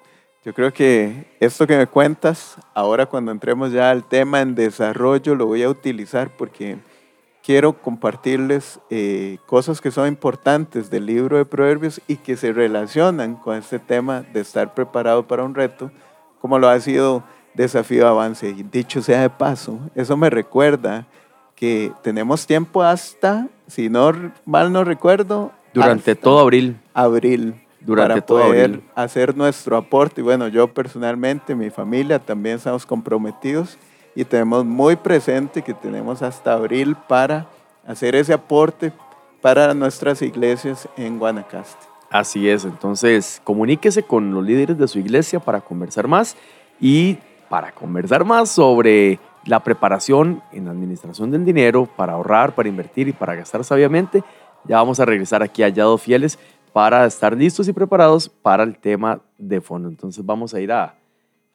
yo 0.44 0.54
creo 0.54 0.72
que 0.72 1.26
esto 1.40 1.66
que 1.66 1.76
me 1.76 1.86
cuentas, 1.86 2.56
ahora 2.72 3.06
cuando 3.06 3.32
entremos 3.32 3.72
ya 3.72 3.90
al 3.90 4.04
tema 4.04 4.40
en 4.40 4.54
desarrollo, 4.54 5.34
lo 5.34 5.46
voy 5.46 5.62
a 5.62 5.68
utilizar 5.68 6.30
porque 6.36 6.78
quiero 7.42 7.72
compartirles 7.72 8.80
eh, 8.90 9.38
cosas 9.46 9.80
que 9.80 9.90
son 9.90 10.08
importantes 10.08 10.90
del 10.90 11.06
libro 11.06 11.36
de 11.36 11.44
Proverbios 11.44 12.00
y 12.06 12.16
que 12.16 12.36
se 12.36 12.52
relacionan 12.52 13.34
con 13.36 13.56
este 13.56 13.78
tema 13.78 14.22
de 14.32 14.40
estar 14.40 14.74
preparado 14.74 15.26
para 15.26 15.44
un 15.44 15.54
reto, 15.54 15.90
como 16.40 16.58
lo 16.58 16.68
ha 16.68 16.78
sido 16.80 17.22
Desafío 17.54 18.06
Avance. 18.06 18.48
Y 18.48 18.62
dicho 18.62 19.02
sea 19.02 19.22
de 19.22 19.30
paso, 19.30 19.78
eso 19.94 20.16
me 20.16 20.30
recuerda 20.30 21.06
que 21.54 21.92
tenemos 22.02 22.46
tiempo 22.46 22.82
hasta, 22.82 23.48
si 23.66 23.88
no 23.88 24.12
mal 24.44 24.72
no 24.72 24.84
recuerdo, 24.84 25.52
Durante 25.72 26.16
todo 26.16 26.40
abril. 26.40 26.80
abril 26.94 27.54
Durante 27.80 28.14
para 28.14 28.26
todo 28.26 28.40
poder 28.40 28.64
abril. 28.64 28.84
hacer 28.94 29.36
nuestro 29.36 29.76
aporte. 29.76 30.20
Y 30.20 30.24
bueno, 30.24 30.48
yo 30.48 30.66
personalmente, 30.72 31.54
mi 31.54 31.70
familia 31.70 32.18
también 32.18 32.56
estamos 32.56 32.84
comprometidos 32.84 33.78
y 34.14 34.24
tenemos 34.24 34.64
muy 34.64 34.96
presente 34.96 35.62
que 35.62 35.74
tenemos 35.74 36.22
hasta 36.22 36.52
abril 36.52 36.96
para 37.08 37.46
hacer 37.86 38.14
ese 38.14 38.32
aporte 38.32 38.92
para 39.40 39.74
nuestras 39.74 40.22
iglesias 40.22 40.88
en 40.96 41.18
Guanacaste. 41.18 41.86
Así 42.10 42.48
es, 42.48 42.64
entonces 42.64 43.40
comuníquese 43.44 44.02
con 44.02 44.34
los 44.34 44.44
líderes 44.44 44.76
de 44.76 44.88
su 44.88 44.98
iglesia 44.98 45.38
para 45.38 45.60
conversar 45.60 46.08
más 46.08 46.36
y 46.80 47.18
para 47.48 47.72
conversar 47.72 48.24
más 48.24 48.50
sobre 48.50 49.20
la 49.44 49.60
preparación 49.60 50.42
en 50.52 50.66
la 50.66 50.72
administración 50.72 51.30
del 51.30 51.44
dinero 51.44 51.86
para 51.86 52.14
ahorrar, 52.14 52.54
para 52.54 52.68
invertir 52.68 53.08
y 53.08 53.12
para 53.12 53.34
gastar 53.34 53.64
sabiamente. 53.64 54.22
Ya 54.64 54.76
vamos 54.76 55.00
a 55.00 55.04
regresar 55.04 55.42
aquí 55.42 55.62
a 55.62 55.66
Hallados 55.66 56.02
Fieles 56.02 56.38
para 56.72 57.06
estar 57.06 57.36
listos 57.36 57.68
y 57.68 57.72
preparados 57.72 58.28
para 58.28 58.62
el 58.62 58.76
tema 58.78 59.20
de 59.38 59.60
fondo. 59.60 59.88
Entonces 59.88 60.24
vamos 60.24 60.52
a 60.52 60.60
ir 60.60 60.72
a, 60.72 60.94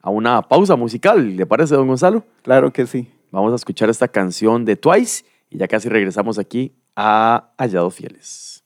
a 0.05 0.11
una 0.11 0.43
pausa 0.43 0.75
musical. 0.75 1.35
¿Le 1.35 1.47
parece, 1.47 1.73
don 1.73 1.87
Gonzalo? 1.87 2.23
Claro 2.43 2.71
que 2.71 2.85
sí. 2.85 3.11
Vamos 3.31 3.51
a 3.51 3.55
escuchar 3.55 3.89
esta 3.89 4.07
canción 4.07 4.63
de 4.63 4.75
Twice 4.75 5.25
y 5.49 5.57
ya 5.57 5.67
casi 5.67 5.89
regresamos 5.89 6.37
aquí 6.37 6.75
a 6.95 7.51
Hallados 7.57 7.95
Fieles. 7.95 8.63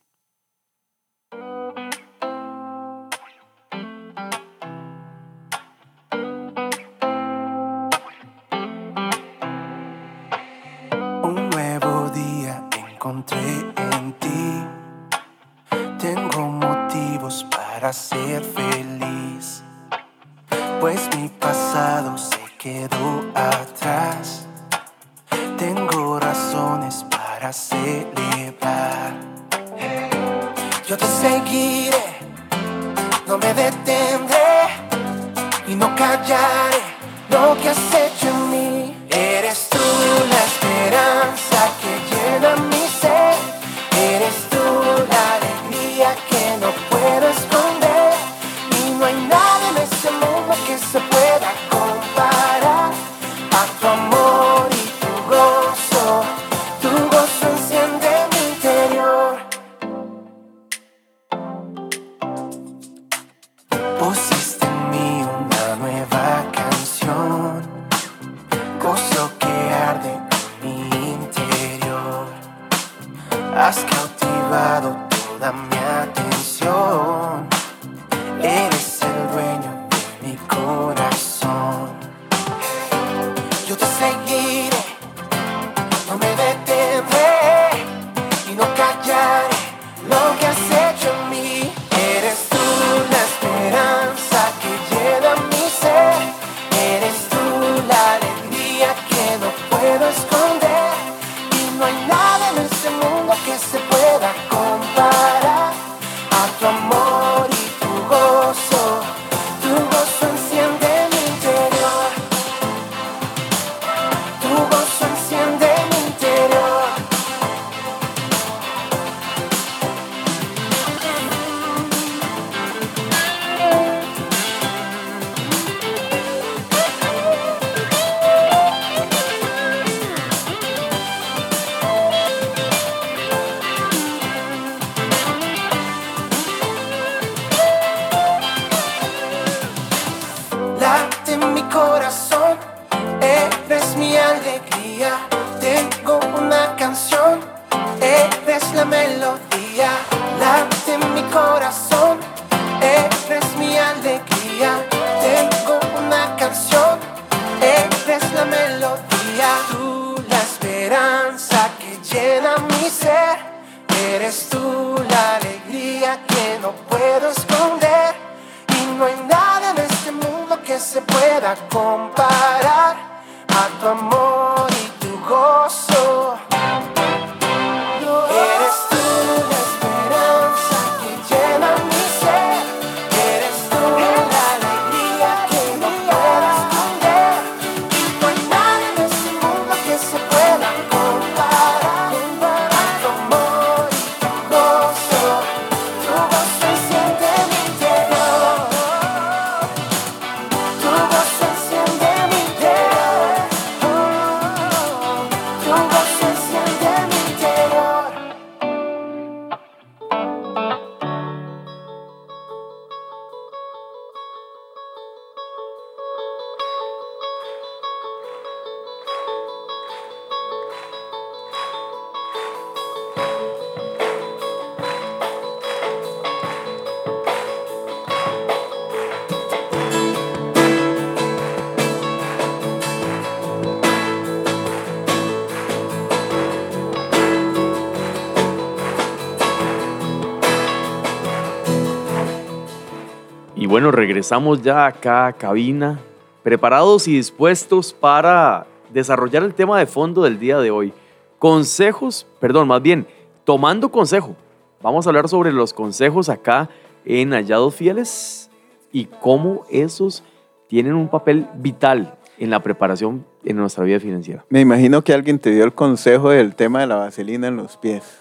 regresamos 244.20 244.60
ya 244.60 244.84
acá 244.84 245.28
a 245.28 245.32
cabina, 245.32 245.98
preparados 246.42 247.08
y 247.08 247.14
dispuestos 247.14 247.94
para 247.94 248.66
desarrollar 248.92 249.42
el 249.44 249.54
tema 249.54 249.78
de 249.78 249.86
fondo 249.86 250.20
del 250.24 250.38
día 250.38 250.58
de 250.58 250.70
hoy. 250.70 250.92
Consejos, 251.38 252.26
perdón, 252.38 252.68
más 252.68 252.82
bien, 252.82 253.06
tomando 253.44 253.90
consejo. 253.90 254.36
Vamos 254.82 255.06
a 255.06 255.08
hablar 255.08 255.26
sobre 255.26 255.52
los 255.52 255.72
consejos 255.72 256.28
acá 256.28 256.68
en 257.06 257.32
Hallados 257.32 257.74
Fieles 257.74 258.50
y 258.92 259.06
cómo 259.06 259.64
esos 259.70 260.22
tienen 260.66 260.92
un 260.92 261.08
papel 261.08 261.46
vital 261.54 262.18
en 262.36 262.50
la 262.50 262.62
preparación 262.62 263.24
en 263.42 263.56
nuestra 263.56 263.84
vida 263.84 264.00
financiera. 264.00 264.44
Me 264.50 264.60
imagino 264.60 265.00
que 265.00 265.14
alguien 265.14 265.38
te 265.38 265.50
dio 265.50 265.64
el 265.64 265.72
consejo 265.72 266.28
del 266.28 266.54
tema 266.54 266.80
de 266.80 266.88
la 266.88 266.96
vaselina 266.96 267.48
en 267.48 267.56
los 267.56 267.78
pies. 267.78 268.19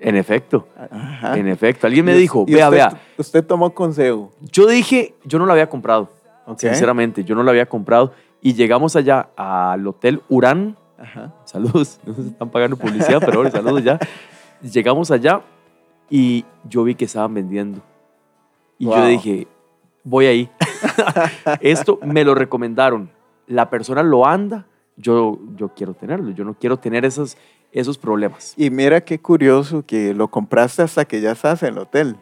En 0.00 0.16
efecto. 0.16 0.68
En 1.34 1.48
efecto. 1.48 1.86
Alguien 1.86 2.04
me 2.04 2.14
dijo, 2.14 2.44
y 2.46 2.54
vea, 2.54 2.68
usted, 2.68 2.76
vea. 2.76 3.00
Usted 3.16 3.44
tomó 3.44 3.74
consejo. 3.74 4.32
Yo 4.52 4.66
dije, 4.66 5.14
yo 5.24 5.38
no 5.38 5.46
lo 5.46 5.52
había 5.52 5.68
comprado. 5.68 6.08
Sinceramente, 6.56 7.24
yo 7.24 7.34
no 7.34 7.42
lo 7.42 7.50
había 7.50 7.66
comprado. 7.66 8.12
Y 8.40 8.54
llegamos 8.54 8.96
allá 8.96 9.28
al 9.36 9.86
Hotel 9.86 10.22
Urán. 10.28 10.76
Ajá. 10.98 11.34
Saludos. 11.44 12.00
No 12.06 12.14
se 12.14 12.22
están 12.22 12.50
pagando 12.50 12.76
publicidad, 12.76 13.20
pero 13.24 13.48
saludos 13.50 13.84
ya. 13.84 13.98
Llegamos 14.62 15.10
allá 15.10 15.42
y 16.10 16.44
yo 16.64 16.84
vi 16.84 16.94
que 16.94 17.04
estaban 17.04 17.34
vendiendo. 17.34 17.80
Y 18.78 18.86
wow. 18.86 18.96
yo 18.96 19.06
dije, 19.06 19.48
voy 20.04 20.26
ahí. 20.26 20.50
Esto 21.60 21.98
me 22.02 22.24
lo 22.24 22.34
recomendaron. 22.34 23.10
La 23.46 23.68
persona 23.70 24.02
lo 24.02 24.26
anda. 24.26 24.66
Yo, 24.96 25.38
yo 25.56 25.68
quiero 25.74 25.94
tenerlo. 25.94 26.30
Yo 26.30 26.44
no 26.44 26.54
quiero 26.54 26.78
tener 26.78 27.04
esas, 27.04 27.36
esos 27.72 27.98
problemas. 27.98 28.54
Y 28.56 28.70
mira 28.70 29.00
qué 29.02 29.18
curioso 29.20 29.84
que 29.86 30.14
lo 30.14 30.28
compraste 30.28 30.82
hasta 30.82 31.04
que 31.04 31.20
ya 31.20 31.32
estás 31.32 31.62
en 31.62 31.74
el 31.74 31.78
hotel, 31.78 32.16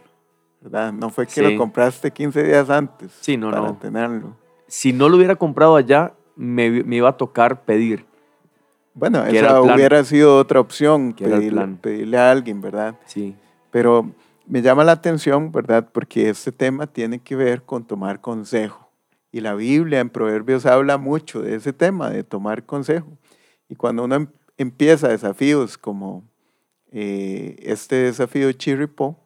¿verdad? 0.61 0.93
No 0.93 1.11
fue 1.11 1.27
que 1.27 1.33
Sí. 1.33 1.41
lo 1.43 1.57
compraste 1.57 2.11
15 2.11 2.43
días 2.43 2.69
antes 2.71 3.13
Sí, 3.21 3.37
no, 3.37 3.51
para 3.51 3.63
no. 3.63 3.77
tenerlo. 3.77 4.37
Si 4.67 4.93
no 4.93 5.09
lo 5.09 5.17
hubiera 5.17 5.37
comprado 5.37 5.77
allá, 5.77 6.13
me, 6.35 6.83
me 6.85 6.97
iba 6.97 7.09
a 7.09 7.17
tocar 7.17 7.63
pedir. 7.63 8.05
Bueno, 8.95 9.25
Que 9.25 9.39
esa 9.39 9.61
hubiera 9.61 10.03
sido 10.05 10.39
otra 10.39 10.59
opción, 10.59 11.13
pedirle, 11.13 11.67
pedirle 11.81 12.19
a 12.19 12.31
alguien, 12.31 12.61
¿verdad? 12.61 12.97
Sí, 13.05 13.37
Pero 13.71 14.11
me 14.47 14.63
llama 14.63 14.85
la 14.85 14.93
atención, 14.93 15.53
¿verdad? 15.53 15.89
Porque 15.93 16.31
este 16.31 16.51
tema 16.51 16.87
tiene 16.87 17.19
que 17.19 17.37
ver 17.37 17.63
con 17.63 17.85
tomar 17.85 18.21
consejo. 18.21 18.89
Y 19.33 19.41
la 19.41 19.55
Biblia 19.55 20.01
en 20.01 20.09
Proverbios 20.09 20.65
habla 20.65 20.97
mucho 20.97 21.43
de 21.43 21.57
ese 21.57 21.75
tema, 21.75 22.09
de 22.09 22.25
tomar 22.25 22.65
consejo. 22.65 23.07
Y 23.69 23.75
cuando 23.75 24.05
uno 24.05 24.15
em- 24.15 24.29
empieza 24.57 25.09
desafíos 25.09 25.79
como 25.79 26.25
eh, 26.93 27.57
este 27.61 27.97
desafío 27.97 28.53
Chiripo, 28.53 29.17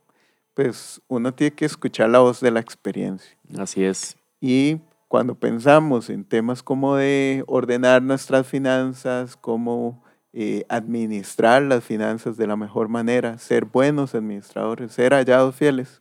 pues 0.55 1.01
uno 1.09 1.33
tiene 1.33 1.55
que 1.55 1.65
escuchar 1.65 2.11
la 2.11 2.19
voz 2.19 2.41
de 2.41 2.51
la 2.51 2.61
experiencia. 2.61 3.37
así 3.59 3.85
es. 3.85 4.17
Y 4.41 4.81
cuando 5.09 5.35
pensamos 5.35 6.11
en 6.11 6.25
temas 6.25 6.63
como 6.63 6.97
de 6.97 7.45
ordenar 7.47 8.03
nuestras 8.03 8.47
finanzas, 8.47 9.37
cómo 9.37 10.03
eh, 10.33 10.65
administrar 10.69 11.63
las 11.63 11.83
finanzas 11.83 12.37
de 12.37 12.47
la 12.47 12.57
mejor 12.57 12.89
manera, 12.89 13.39
ser 13.39 13.65
buenos 13.65 14.15
administradores, 14.15 14.93
ser 14.93 15.13
hallados 15.13 15.57
fieles, 15.57 16.01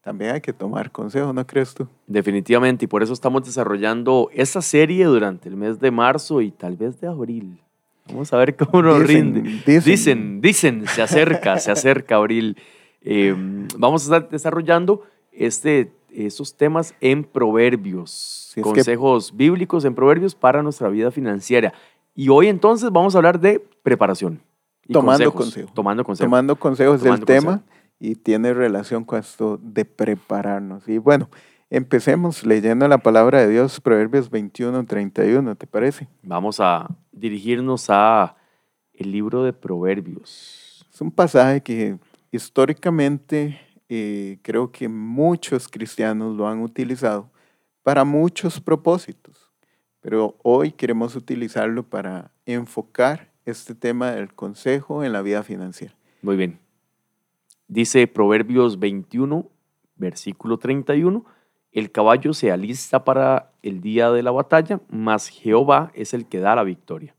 también 0.00 0.30
hay 0.30 0.40
que 0.40 0.52
tomar 0.52 0.92
consejo, 0.92 1.32
¿no 1.32 1.44
crees 1.44 1.74
tú? 1.74 1.88
Definitivamente, 2.06 2.84
y 2.84 2.88
por 2.88 3.02
eso 3.02 3.12
estamos 3.12 3.44
desarrollando 3.44 4.30
esa 4.32 4.62
serie 4.62 5.04
durante 5.06 5.48
el 5.48 5.56
mes 5.56 5.80
de 5.80 5.90
marzo 5.90 6.40
y 6.40 6.52
tal 6.52 6.76
vez 6.76 7.00
de 7.00 7.08
abril. 7.08 7.60
Vamos 8.08 8.32
a 8.32 8.36
ver 8.36 8.56
cómo 8.56 8.82
nos 8.82 9.00
Dicen, 9.00 9.34
rinde. 9.34 9.50
dicen. 9.66 9.82
Dicen, 9.84 10.40
dicen, 10.40 10.84
se 10.88 11.02
acerca, 11.02 11.58
se 11.58 11.70
acerca 11.72 12.16
abril. 12.16 12.56
Eh, 13.02 13.34
vamos 13.76 14.02
a 14.02 14.04
estar 14.16 14.30
desarrollando 14.30 15.02
este, 15.32 15.92
esos 16.12 16.56
temas 16.56 16.94
en 17.00 17.24
proverbios, 17.24 18.10
Si 18.54 18.60
es 18.60 18.64
que- 18.66 18.72
consejos 18.72 19.36
bíblicos 19.36 19.84
en 19.84 19.94
proverbios 19.94 20.34
para 20.34 20.62
nuestra 20.62 20.88
vida 20.88 21.10
financiera. 21.10 21.72
Y 22.14 22.28
hoy 22.30 22.48
entonces 22.48 22.90
vamos 22.90 23.14
a 23.14 23.18
hablar 23.18 23.40
de 23.40 23.62
preparación. 23.82 24.40
y 24.88 24.92
Tomando 24.92 25.32
consejos. 25.32 25.34
consejo. 25.44 25.70
Tomando 25.74 26.04
consejos. 26.04 26.26
Tomando 26.30 26.56
consejos 26.56 27.00
Tomando 27.02 27.26
del 27.26 27.26
consejo. 27.26 27.50
tema 27.60 27.62
y 27.98 28.14
tiene 28.14 28.54
relación 28.54 29.04
con 29.04 29.18
esto 29.18 29.58
de 29.62 29.84
prepararnos. 29.84 30.88
Y 30.88 30.98
bueno, 30.98 31.28
empecemos 31.70 32.44
leyendo 32.44 32.86
la 32.88 32.98
palabra 32.98 33.40
de 33.40 33.48
Dios, 33.48 33.80
Proverbios 33.80 34.30
21, 34.30 34.86
31, 34.86 35.56
¿te 35.56 35.66
parece? 35.66 36.08
Vamos 36.22 36.60
a 36.60 36.88
dirigirnos 37.12 37.86
a 37.88 38.36
el 38.92 39.12
libro 39.12 39.42
de 39.44 39.52
proverbios. 39.52 40.86
Es 40.92 41.00
un 41.00 41.10
pasaje 41.10 41.62
que 41.62 41.98
históricamente 42.30 43.60
eh, 43.88 44.38
creo 44.42 44.72
que 44.72 44.88
muchos 44.88 45.68
cristianos 45.68 46.36
lo 46.36 46.48
han 46.48 46.60
utilizado 46.62 47.30
para 47.82 48.04
muchos 48.04 48.60
propósitos, 48.60 49.52
pero 50.00 50.36
hoy 50.42 50.72
queremos 50.72 51.14
utilizarlo 51.14 51.82
para 51.82 52.32
enfocar 52.44 53.30
este 53.44 53.74
tema 53.74 54.10
del 54.12 54.34
consejo 54.34 55.04
en 55.04 55.12
la 55.12 55.22
vida 55.22 55.42
financiera. 55.42 55.94
Muy 56.22 56.36
bien. 56.36 56.58
Dice 57.68 58.06
Proverbios 58.06 58.78
21, 58.78 59.48
versículo 59.96 60.58
31, 60.58 61.24
el 61.80 61.90
caballo 61.92 62.32
se 62.34 62.50
alista 62.50 63.04
para 63.04 63.52
el 63.62 63.80
día 63.80 64.10
de 64.10 64.22
la 64.22 64.30
batalla, 64.30 64.80
mas 64.88 65.28
Jehová 65.28 65.90
es 65.94 66.14
el 66.14 66.26
que 66.26 66.40
da 66.40 66.56
la 66.56 66.64
victoria. 66.64 67.14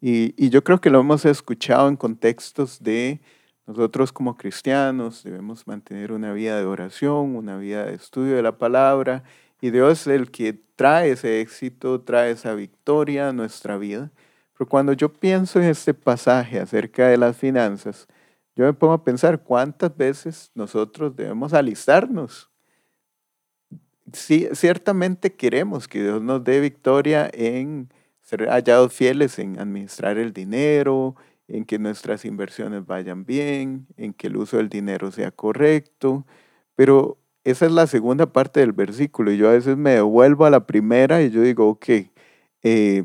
Y, 0.00 0.34
y 0.42 0.48
yo 0.48 0.64
creo 0.64 0.80
que 0.80 0.88
lo 0.88 1.00
hemos 1.00 1.26
escuchado 1.26 1.88
en 1.88 1.96
contextos 1.96 2.82
de 2.82 3.20
nosotros 3.66 4.12
como 4.12 4.36
cristianos 4.36 5.22
debemos 5.22 5.66
mantener 5.66 6.10
una 6.12 6.32
vida 6.32 6.58
de 6.58 6.64
oración, 6.64 7.36
una 7.36 7.56
vida 7.56 7.84
de 7.84 7.94
estudio 7.94 8.34
de 8.34 8.42
la 8.42 8.58
palabra, 8.58 9.22
y 9.60 9.70
Dios 9.70 10.02
es 10.02 10.06
el 10.08 10.30
que 10.30 10.52
trae 10.74 11.12
ese 11.12 11.40
éxito, 11.40 12.00
trae 12.00 12.32
esa 12.32 12.54
victoria 12.54 13.28
a 13.28 13.32
nuestra 13.32 13.78
vida. 13.78 14.10
Pero 14.58 14.68
cuando 14.68 14.92
yo 14.92 15.12
pienso 15.12 15.60
en 15.60 15.66
este 15.66 15.94
pasaje 15.94 16.58
acerca 16.58 17.06
de 17.06 17.16
las 17.16 17.36
finanzas, 17.36 18.08
yo 18.56 18.64
me 18.64 18.72
pongo 18.74 18.94
a 18.94 19.04
pensar 19.04 19.42
cuántas 19.42 19.96
veces 19.96 20.50
nosotros 20.54 21.14
debemos 21.14 21.54
alistarnos. 21.54 22.51
Sí, 24.12 24.48
ciertamente 24.52 25.34
queremos 25.34 25.86
que 25.86 26.02
Dios 26.02 26.20
nos 26.22 26.42
dé 26.42 26.60
victoria 26.60 27.30
en 27.32 27.88
ser 28.20 28.48
hallados 28.48 28.92
fieles 28.92 29.38
en 29.38 29.58
administrar 29.60 30.18
el 30.18 30.32
dinero, 30.32 31.14
en 31.48 31.64
que 31.64 31.78
nuestras 31.78 32.24
inversiones 32.24 32.84
vayan 32.86 33.24
bien, 33.24 33.86
en 33.96 34.12
que 34.12 34.26
el 34.26 34.36
uso 34.36 34.56
del 34.56 34.68
dinero 34.68 35.12
sea 35.12 35.30
correcto, 35.30 36.26
pero 36.74 37.18
esa 37.44 37.66
es 37.66 37.72
la 37.72 37.86
segunda 37.86 38.32
parte 38.32 38.60
del 38.60 38.72
versículo 38.72 39.32
y 39.32 39.36
yo 39.36 39.48
a 39.48 39.52
veces 39.52 39.76
me 39.76 39.90
devuelvo 39.92 40.46
a 40.46 40.50
la 40.50 40.66
primera 40.66 41.22
y 41.22 41.30
yo 41.30 41.42
digo, 41.42 41.68
ok, 41.68 41.88
eh, 42.62 43.04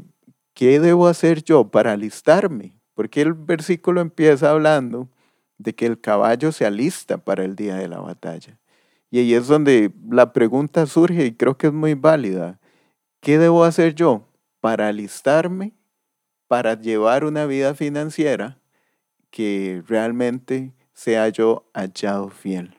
¿qué 0.54 0.80
debo 0.80 1.08
hacer 1.08 1.44
yo 1.44 1.70
para 1.70 1.94
alistarme? 1.94 2.74
Porque 2.94 3.22
el 3.22 3.34
versículo 3.34 4.02
empieza 4.02 4.52
hablando 4.52 5.10
de 5.58 5.76
que 5.76 5.86
el 5.86 6.00
caballo 6.00 6.52
se 6.52 6.66
alista 6.66 7.18
para 7.18 7.44
el 7.44 7.56
día 7.56 7.76
de 7.76 7.88
la 7.88 8.00
batalla. 8.00 8.60
Y 9.10 9.20
ahí 9.20 9.34
es 9.34 9.48
donde 9.48 9.94
la 10.10 10.34
pregunta 10.34 10.86
surge 10.86 11.26
y 11.26 11.34
creo 11.34 11.58
que 11.58 11.68
es 11.68 11.74
muy 11.74 11.94
válida. 11.94 12.60
¿Qué 13.22 13.38
debo 13.38 13.64
hacer 13.64 13.96
yo 13.96 14.28
para 14.60 14.88
alistarme, 14.88 15.74
para 16.48 16.80
llevar 16.80 17.24
una 17.24 17.46
vida 17.46 17.74
financiera 17.74 18.60
que 19.30 19.84
realmente 19.88 20.74
sea 20.94 21.30
yo 21.30 21.70
hallado 21.74 22.30
fiel? 22.30 22.76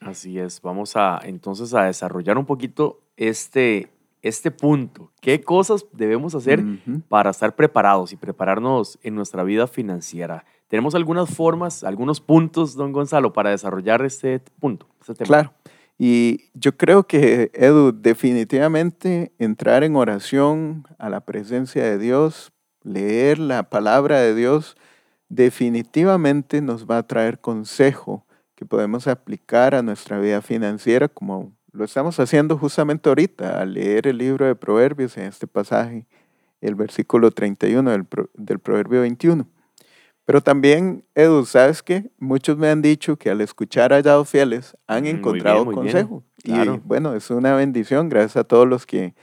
Así 0.00 0.38
es, 0.38 0.62
vamos 0.62 0.96
a 0.96 1.20
entonces 1.24 1.74
a 1.74 1.84
desarrollar 1.84 2.38
un 2.38 2.46
poquito 2.46 3.02
este, 3.16 3.92
este 4.22 4.50
punto. 4.50 5.12
¿Qué 5.20 5.42
cosas 5.42 5.84
debemos 5.92 6.34
hacer 6.34 6.64
para 7.08 7.30
estar 7.30 7.54
preparados 7.54 8.12
y 8.12 8.16
prepararnos 8.16 8.98
en 9.02 9.14
nuestra 9.14 9.42
vida 9.42 9.66
financiera? 9.66 10.46
Tenemos 10.70 10.94
algunas 10.94 11.28
formas, 11.28 11.82
algunos 11.82 12.20
puntos, 12.20 12.76
don 12.76 12.92
Gonzalo, 12.92 13.32
para 13.32 13.50
desarrollar 13.50 14.04
este 14.04 14.38
punto, 14.60 14.86
este 15.00 15.14
tema. 15.14 15.26
Claro. 15.26 15.52
Y 15.98 16.44
yo 16.54 16.76
creo 16.76 17.08
que, 17.08 17.50
Edu, 17.54 17.90
definitivamente 17.92 19.32
entrar 19.40 19.82
en 19.82 19.96
oración 19.96 20.84
a 20.98 21.10
la 21.10 21.22
presencia 21.22 21.82
de 21.82 21.98
Dios, 21.98 22.52
leer 22.84 23.40
la 23.40 23.64
palabra 23.64 24.20
de 24.20 24.32
Dios, 24.32 24.76
definitivamente 25.28 26.62
nos 26.62 26.86
va 26.86 26.98
a 26.98 27.06
traer 27.06 27.40
consejo 27.40 28.24
que 28.54 28.64
podemos 28.64 29.08
aplicar 29.08 29.74
a 29.74 29.82
nuestra 29.82 30.20
vida 30.20 30.40
financiera, 30.40 31.08
como 31.08 31.52
lo 31.72 31.84
estamos 31.84 32.20
haciendo 32.20 32.56
justamente 32.56 33.08
ahorita, 33.08 33.60
al 33.60 33.74
leer 33.74 34.06
el 34.06 34.18
libro 34.18 34.46
de 34.46 34.54
Proverbios 34.54 35.16
en 35.16 35.24
este 35.24 35.48
pasaje, 35.48 36.06
el 36.60 36.76
versículo 36.76 37.32
31 37.32 37.90
del, 37.90 38.06
del 38.34 38.60
Proverbio 38.60 39.00
21. 39.00 39.48
Pero 40.30 40.42
también, 40.42 41.02
Edu, 41.16 41.44
¿sabes 41.44 41.82
qué? 41.82 42.08
Muchos 42.20 42.56
me 42.56 42.68
han 42.68 42.82
dicho 42.82 43.16
que 43.16 43.30
al 43.30 43.40
escuchar 43.40 43.90
hallados 43.90 44.28
fieles 44.28 44.76
han 44.86 45.00
Mm, 45.02 45.06
muy 45.06 45.10
encontrado 45.10 45.64
bien, 45.64 45.74
muy 45.74 45.74
bien. 45.74 45.92
consejo. 45.92 46.22
Claro. 46.44 46.74
Y 46.76 46.86
bueno, 46.86 47.14
es 47.16 47.28
una 47.30 47.56
bendición, 47.56 48.08
gracias 48.08 48.36
a 48.36 48.44
todos 48.44 48.68
los 48.68 48.86
que 48.86 49.14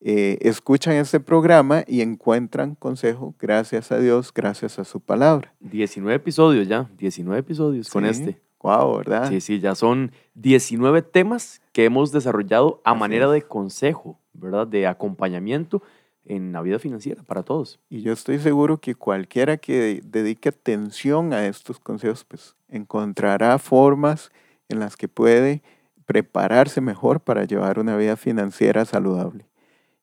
eh, 0.00 0.38
escuchan 0.40 0.94
este 0.96 1.20
programa 1.20 1.84
y 1.86 2.00
encuentran 2.00 2.74
consejo, 2.74 3.34
gracias 3.38 3.92
a 3.92 3.98
Dios, 4.00 4.32
gracias 4.34 4.80
a 4.80 4.84
su 4.84 4.98
palabra. 4.98 5.54
19 5.60 6.16
episodios 6.16 6.66
ya, 6.66 6.90
19 6.98 7.38
episodios 7.38 7.88
con 7.88 8.02
Sí. 8.02 8.10
este. 8.10 8.40
Wow, 8.60 8.96
¿verdad? 8.98 9.28
Sí, 9.28 9.40
sí, 9.40 9.60
ya 9.60 9.76
son 9.76 10.10
19 10.34 11.02
temas 11.02 11.60
que 11.72 11.84
hemos 11.84 12.10
desarrollado 12.10 12.80
a 12.84 12.90
Así 12.90 12.98
manera 13.00 13.26
es. 13.26 13.32
de 13.32 13.42
consejo, 13.42 14.18
¿verdad? 14.32 14.66
De 14.66 14.88
acompañamiento 14.88 15.80
en 16.26 16.52
la 16.52 16.62
vida 16.62 16.78
financiera 16.78 17.22
para 17.22 17.42
todos. 17.42 17.78
Y 17.88 18.02
yo 18.02 18.12
estoy 18.12 18.38
seguro 18.38 18.78
que 18.78 18.94
cualquiera 18.94 19.56
que 19.56 20.00
dedique 20.04 20.48
atención 20.48 21.32
a 21.32 21.46
estos 21.46 21.78
consejos, 21.78 22.24
pues 22.24 22.54
encontrará 22.68 23.58
formas 23.58 24.30
en 24.68 24.80
las 24.80 24.96
que 24.96 25.08
puede 25.08 25.62
prepararse 26.04 26.80
mejor 26.80 27.20
para 27.20 27.44
llevar 27.44 27.78
una 27.78 27.96
vida 27.96 28.16
financiera 28.16 28.84
saludable. 28.84 29.46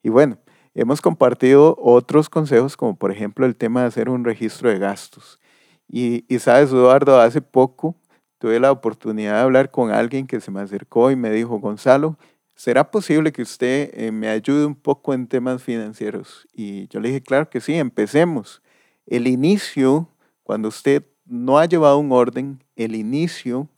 Y 0.02 0.10
bueno, 0.10 0.38
hemos 0.74 1.02
compartido 1.02 1.78
otros 1.82 2.30
consejos, 2.30 2.76
como 2.76 2.96
por 2.96 3.12
ejemplo 3.12 3.46
el 3.46 3.56
tema 3.56 3.82
de 3.82 3.88
hacer 3.88 4.10
un 4.10 4.26
registro 4.26 4.70
de 4.70 4.80
gastos. 4.80 5.40
Y, 5.88 6.26
y 6.34 6.40
sabes, 6.40 6.72
Eduardo, 6.72 7.20
hace 7.20 7.42
poco 7.42 7.96
tuve 8.38 8.60
la 8.60 8.72
oportunidad 8.72 9.36
de 9.36 9.42
hablar 9.42 9.72
con 9.72 9.92
alguien 9.92 10.28
que 10.28 10.42
se 10.42 10.52
me 10.52 10.60
acercó 10.60 11.12
y 11.12 11.16
me 11.16 11.32
dijo, 11.32 11.60
Gonzalo, 11.60 12.18
¿será 12.56 12.92
posible 12.92 13.32
que 13.32 13.42
usted 13.42 13.92
eh, 13.94 14.12
me 14.12 14.30
ayude 14.30 14.66
un 14.66 14.76
poco 14.76 15.13
en 15.13 15.28
temas 15.28 15.63
financieros? 15.63 16.48
Y 16.54 16.88
yo 16.88 17.00
le 17.00 17.10
dije, 17.10 17.22
claro 17.22 17.50
que 17.50 17.62
sí, 17.62 17.74
empecemos. 17.76 18.62
El 19.06 19.28
inicio, 19.28 20.10
cuando 20.44 20.70
usted 20.70 21.06
no 21.26 21.58
ha 21.58 21.66
llevado 21.66 21.98
un 21.98 22.12
orden, 22.12 22.63
el 22.76 22.96
inicio 22.96 23.70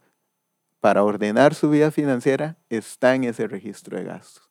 para 0.79 1.03
ordenar 1.03 1.55
su 1.55 1.69
vida 1.69 1.91
financiera 1.91 2.57
está 2.69 3.15
en 3.15 3.23
ese 3.23 3.47
registro 3.47 3.97
de 3.97 4.03
gastos. 4.03 4.43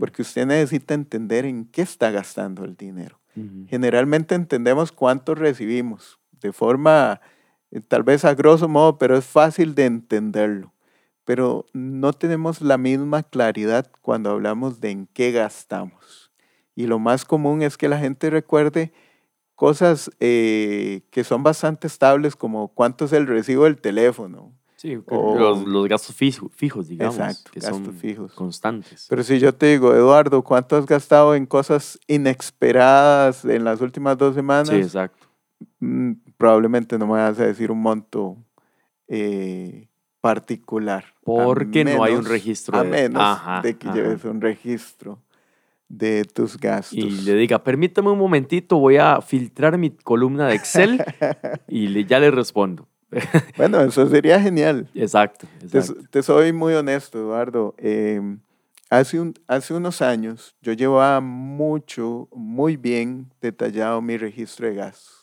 Porque 0.00 0.22
usted 0.22 0.46
necesita 0.46 0.94
entender 0.94 1.44
en 1.44 1.66
qué 1.66 1.82
está 1.82 2.10
gastando 2.10 2.64
el 2.64 2.76
dinero. 2.76 3.20
Generalmente 3.68 4.34
entendemos 4.34 4.90
cuánto 4.90 5.34
recibimos 5.34 6.18
de 6.40 6.50
forma, 6.50 7.20
eh, 7.70 7.82
tal 7.86 8.02
vez 8.02 8.24
a 8.24 8.34
grosso 8.34 8.68
modo, 8.68 8.96
pero 8.96 9.18
es 9.18 9.26
fácil 9.26 9.74
de 9.74 9.84
entenderlo 9.84 10.72
pero 11.26 11.66
no 11.72 12.12
tenemos 12.12 12.62
la 12.62 12.78
misma 12.78 13.24
claridad 13.24 13.90
cuando 14.00 14.30
hablamos 14.30 14.80
de 14.80 14.92
en 14.92 15.08
qué 15.12 15.32
gastamos. 15.32 16.30
Y 16.76 16.86
lo 16.86 17.00
más 17.00 17.24
común 17.24 17.62
es 17.62 17.76
que 17.76 17.88
la 17.88 17.98
gente 17.98 18.30
recuerde 18.30 18.92
cosas 19.56 20.08
eh, 20.20 21.00
que 21.10 21.24
son 21.24 21.42
bastante 21.42 21.88
estables, 21.88 22.36
como 22.36 22.68
cuánto 22.68 23.06
es 23.06 23.12
el 23.12 23.26
recibo 23.26 23.64
del 23.64 23.76
teléfono. 23.76 24.52
Sí, 24.76 24.96
los, 25.08 25.88
gastos 25.88 26.14
fijos, 26.14 26.86
digamos, 26.86 27.16
exacto, 27.16 27.50
que 27.50 27.60
gastos 27.60 27.86
son 27.86 27.94
fijos. 27.94 28.32
constantes. 28.32 29.06
Pero 29.08 29.24
si 29.24 29.40
yo 29.40 29.52
te 29.52 29.66
digo, 29.66 29.94
Eduardo, 29.94 30.42
¿cuánto 30.42 30.76
has 30.76 30.86
gastado 30.86 31.34
en 31.34 31.46
cosas 31.46 31.98
inesperadas 32.06 33.44
en 33.44 33.64
las 33.64 33.80
últimas 33.80 34.16
dos 34.16 34.36
semanas? 34.36 34.68
Sí, 34.68 34.76
exacto. 34.76 35.26
Mm, 35.80 36.12
probablemente 36.36 36.98
no 36.98 37.06
me 37.06 37.14
vas 37.14 37.40
a 37.40 37.46
decir 37.46 37.72
un 37.72 37.80
monto 37.82 38.36
eh, 39.08 39.88
particular. 40.26 41.04
Porque 41.24 41.84
no 41.84 42.02
hay 42.02 42.14
un 42.14 42.24
registro. 42.24 42.78
A 42.78 42.84
menos 42.84 43.38
de 43.62 43.76
que 43.76 43.88
lleves 43.88 44.24
un 44.24 44.40
registro 44.40 45.20
de 45.88 46.24
tus 46.24 46.58
gastos. 46.58 46.98
Y 46.98 47.10
le 47.22 47.34
diga, 47.34 47.62
permítame 47.62 48.10
un 48.10 48.18
momentito, 48.18 48.78
voy 48.78 48.96
a 48.96 49.20
filtrar 49.20 49.78
mi 49.78 49.90
columna 49.90 50.48
de 50.48 50.56
Excel 50.56 51.04
y 51.68 52.04
ya 52.06 52.18
le 52.18 52.30
respondo. 52.30 52.88
bueno, 53.56 53.80
eso 53.80 54.08
sería 54.08 54.40
genial. 54.40 54.88
Exacto. 54.94 55.46
Te, 56.10 56.22
soy 56.22 56.52
muy 56.52 56.74
honesto, 56.74 57.18
Eduardo. 57.18 57.74
Em, 57.78 58.40
hace, 58.90 59.20
un, 59.20 59.34
hace 59.46 59.74
unos 59.74 60.02
años 60.02 60.56
yo 60.60 60.72
llevaba 60.72 61.20
mucho, 61.20 62.28
muy 62.32 62.76
bien 62.76 63.32
detallado 63.40 64.02
mi 64.02 64.16
registro 64.16 64.66
de 64.66 64.74
gastos. 64.74 65.15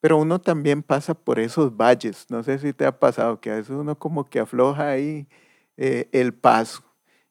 Pero 0.00 0.16
uno 0.16 0.40
también 0.40 0.82
pasa 0.82 1.14
por 1.14 1.38
esos 1.38 1.76
valles. 1.76 2.26
No 2.30 2.42
sé 2.42 2.58
si 2.58 2.72
te 2.72 2.86
ha 2.86 2.98
pasado 2.98 3.40
que 3.40 3.50
a 3.50 3.56
veces 3.56 3.70
uno 3.70 3.98
como 3.98 4.28
que 4.28 4.40
afloja 4.40 4.88
ahí 4.88 5.26
eh, 5.76 6.08
el 6.12 6.32
paso. 6.32 6.82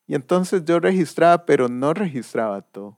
Y 0.07 0.15
entonces 0.15 0.63
yo 0.65 0.79
registraba, 0.79 1.45
pero 1.45 1.67
no 1.67 1.93
registraba 1.93 2.61
todo. 2.61 2.97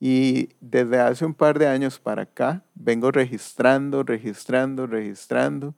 Y 0.00 0.50
desde 0.60 1.00
hace 1.00 1.24
un 1.24 1.34
par 1.34 1.58
de 1.58 1.66
años 1.66 1.98
para 1.98 2.22
acá 2.22 2.62
vengo 2.74 3.10
registrando, 3.10 4.02
registrando, 4.02 4.86
registrando. 4.86 5.74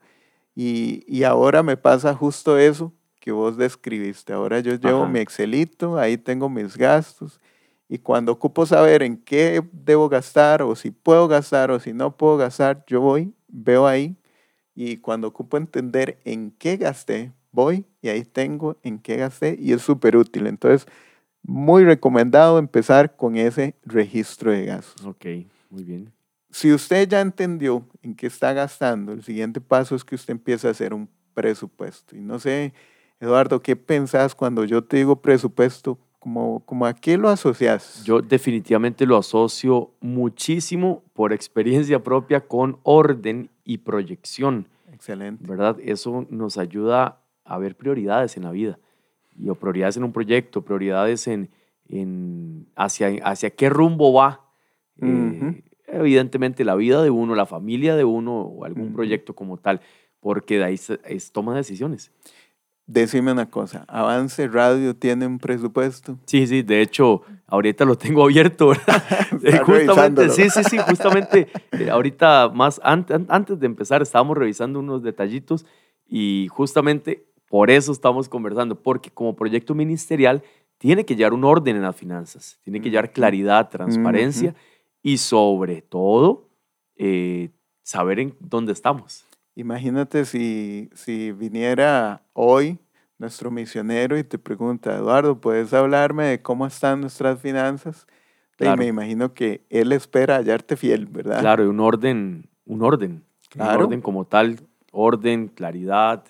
Y, 0.55 1.05
y 1.07 1.23
ahora 1.25 1.63
me 1.63 1.77
pasa 1.77 2.15
justo 2.15 2.59
eso 2.59 2.93
que 3.21 3.33
vos 3.33 3.57
describiste. 3.57 4.33
Ahora 4.33 4.61
yo 4.61 4.75
llevo 4.75 5.07
mi 5.07 5.21
Excelito, 5.21 5.99
ahí 5.99 6.19
tengo 6.19 6.49
mis 6.49 6.77
gastos 6.77 7.41
y 7.93 7.99
cuando 7.99 8.31
ocupo 8.31 8.67
saber 8.67 9.03
en 9.03 9.17
qué 9.17 9.61
debo 9.73 10.09
gastar 10.09 10.63
o 10.63 10.77
si 10.77 10.93
puedo 10.93 11.27
gastar 11.27 11.73
o 11.73 11.81
si 11.81 11.93
no 11.93 12.17
puedo 12.17 12.37
gastar, 12.37 12.85
yo 12.87 13.01
voy, 13.01 13.35
veo 13.49 13.89
ahí. 13.89 14.17
Y 14.77 14.99
cuando 14.99 15.27
ocupo 15.27 15.57
entender 15.57 16.21
en 16.25 16.53
qué 16.53 16.77
gasté, 16.77 17.33
voy 17.51 17.85
y 18.01 18.09
ahí 18.09 18.23
tengo 18.23 18.77
en 18.85 19.01
qué 19.01 19.17
gasté 19.17 19.57
y 19.59 19.73
es 19.73 19.83
súper 19.83 20.17
útil. 20.17 20.47
Entonces, 20.47 20.87
muy 21.43 21.85
recomendado 21.85 22.61
empezar 22.61 23.17
con 23.17 23.37
ese 23.37 23.75
registro 23.85 24.53
de 24.53 24.67
gastos. 24.67 25.05
Ok, 25.05 25.27
muy 25.69 25.83
bien. 25.83 26.13
Si 26.49 26.73
usted 26.73 27.09
ya 27.09 27.21
entendió 27.21 27.85
en 28.03 28.15
qué 28.15 28.29
está 28.29 28.53
gastando, 28.53 29.11
el 29.11 29.25
siguiente 29.25 29.61
paso 29.61 29.97
es 29.97 30.05
que 30.05 30.15
usted 30.15 30.31
empiece 30.31 30.69
a 30.69 30.71
hacer 30.71 30.95
un 30.95 31.09
presupuesto. 31.35 32.17
Y 32.17 32.21
no 32.21 32.39
sé, 32.39 32.73
Eduardo, 33.19 33.61
¿qué 33.61 33.75
pensás 33.75 34.37
cuando 34.37 34.65
yo 34.65 34.85
te 34.85 34.99
digo 34.99 35.21
presupuesto? 35.21 35.99
Como, 36.21 36.61
como 36.67 36.87
a 36.87 36.95
qué 36.95 37.17
lo 37.17 37.31
asocias? 37.31 38.05
Yo 38.05 38.21
definitivamente 38.21 39.07
lo 39.07 39.17
asocio 39.17 39.91
muchísimo 40.01 41.03
por 41.15 41.33
experiencia 41.33 42.03
propia 42.03 42.41
con 42.41 42.79
orden 42.83 43.51
y 43.65 43.79
proyección. 43.79 44.69
Excelente. 44.93 45.43
¿Verdad? 45.47 45.79
Eso 45.83 46.27
nos 46.29 46.59
ayuda 46.59 47.23
a 47.45 47.59
ver 47.59 47.75
prioridades 47.75 48.37
en 48.37 48.45
la 48.45 48.51
vida. 48.51 48.79
Y 49.35 49.49
o 49.49 49.55
prioridades 49.55 49.97
en 49.97 50.05
un 50.05 50.13
proyecto, 50.13 50.63
prioridades 50.63 51.27
en, 51.27 51.49
en 51.89 52.67
hacia, 52.77 53.09
hacia 53.25 53.51
qué 53.51 53.71
rumbo 53.71 54.13
va. 54.13 54.47
Eh, 55.01 55.63
evidentemente 55.87 56.65
la 56.65 56.75
vida 56.75 57.03
de 57.03 57.09
uno, 57.09 57.35
la 57.35 57.47
familia 57.47 57.97
de 57.97 58.05
uno 58.05 58.43
o 58.43 58.65
algún 58.67 58.93
proyecto 58.93 59.35
como 59.35 59.57
tal, 59.57 59.81
porque 60.21 60.59
de 60.59 60.65
ahí 60.65 60.81
es 61.05 61.33
toma 61.33 61.57
decisiones. 61.57 62.13
Decime 62.93 63.31
una 63.31 63.49
cosa, 63.49 63.85
Avance 63.87 64.49
Radio 64.49 64.97
tiene 64.97 65.25
un 65.25 65.39
presupuesto. 65.39 66.19
Sí, 66.27 66.45
sí, 66.49 66.63
de 66.63 66.83
hecho, 66.83 67.23
ahorita 67.47 67.85
lo 67.85 67.97
tengo 67.97 68.25
abierto, 68.25 68.69
¿verdad? 68.69 69.05
Eh, 69.45 69.59
justamente, 69.59 70.29
sí, 70.31 70.51
sí, 70.51 70.65
sí, 70.65 70.77
justamente, 70.79 71.47
eh, 71.71 71.89
ahorita 71.89 72.51
más 72.53 72.81
antes, 72.83 73.21
antes 73.29 73.61
de 73.61 73.67
empezar 73.67 74.03
estábamos 74.03 74.37
revisando 74.37 74.81
unos 74.81 75.05
detallitos 75.05 75.65
y 76.05 76.49
justamente 76.51 77.25
por 77.49 77.71
eso 77.71 77.93
estamos 77.93 78.29
conversando, 78.29 78.75
porque 78.83 79.11
como 79.11 79.37
proyecto 79.37 79.73
ministerial 79.73 80.43
tiene 80.79 81.05
que 81.05 81.15
llevar 81.15 81.33
un 81.33 81.45
orden 81.45 81.77
en 81.77 81.83
las 81.83 81.95
finanzas, 81.95 82.59
tiene 82.65 82.81
que 82.81 82.91
llevar 82.91 83.13
claridad, 83.13 83.71
transparencia 83.71 84.57
y 85.01 85.19
sobre 85.19 85.81
todo 85.81 86.49
eh, 86.97 87.51
saber 87.85 88.19
en 88.19 88.35
dónde 88.41 88.73
estamos. 88.73 89.27
Imagínate 89.61 90.25
si, 90.25 90.89
si 90.95 91.33
viniera 91.33 92.23
hoy 92.33 92.79
nuestro 93.19 93.51
misionero 93.51 94.17
y 94.17 94.25
te 94.25 94.39
pregunta, 94.39 94.97
Eduardo, 94.97 95.39
¿puedes 95.39 95.75
hablarme 95.75 96.25
de 96.25 96.41
cómo 96.41 96.67
están 96.67 97.03
nuestras 97.03 97.39
finanzas? 97.41 98.07
Y 98.59 98.69
me 98.79 98.87
imagino 98.87 99.35
que 99.35 99.67
él 99.69 99.93
espera 99.93 100.37
hallarte 100.37 100.77
fiel, 100.77 101.05
¿verdad? 101.05 101.41
Claro, 101.41 101.69
un 101.69 101.79
orden, 101.79 102.49
un 102.65 102.83
orden. 102.83 103.23
Claro. 103.51 103.81
Un 103.81 103.85
orden 103.85 104.01
como 104.01 104.25
tal, 104.25 104.61
orden, 104.93 105.49
claridad 105.49 106.25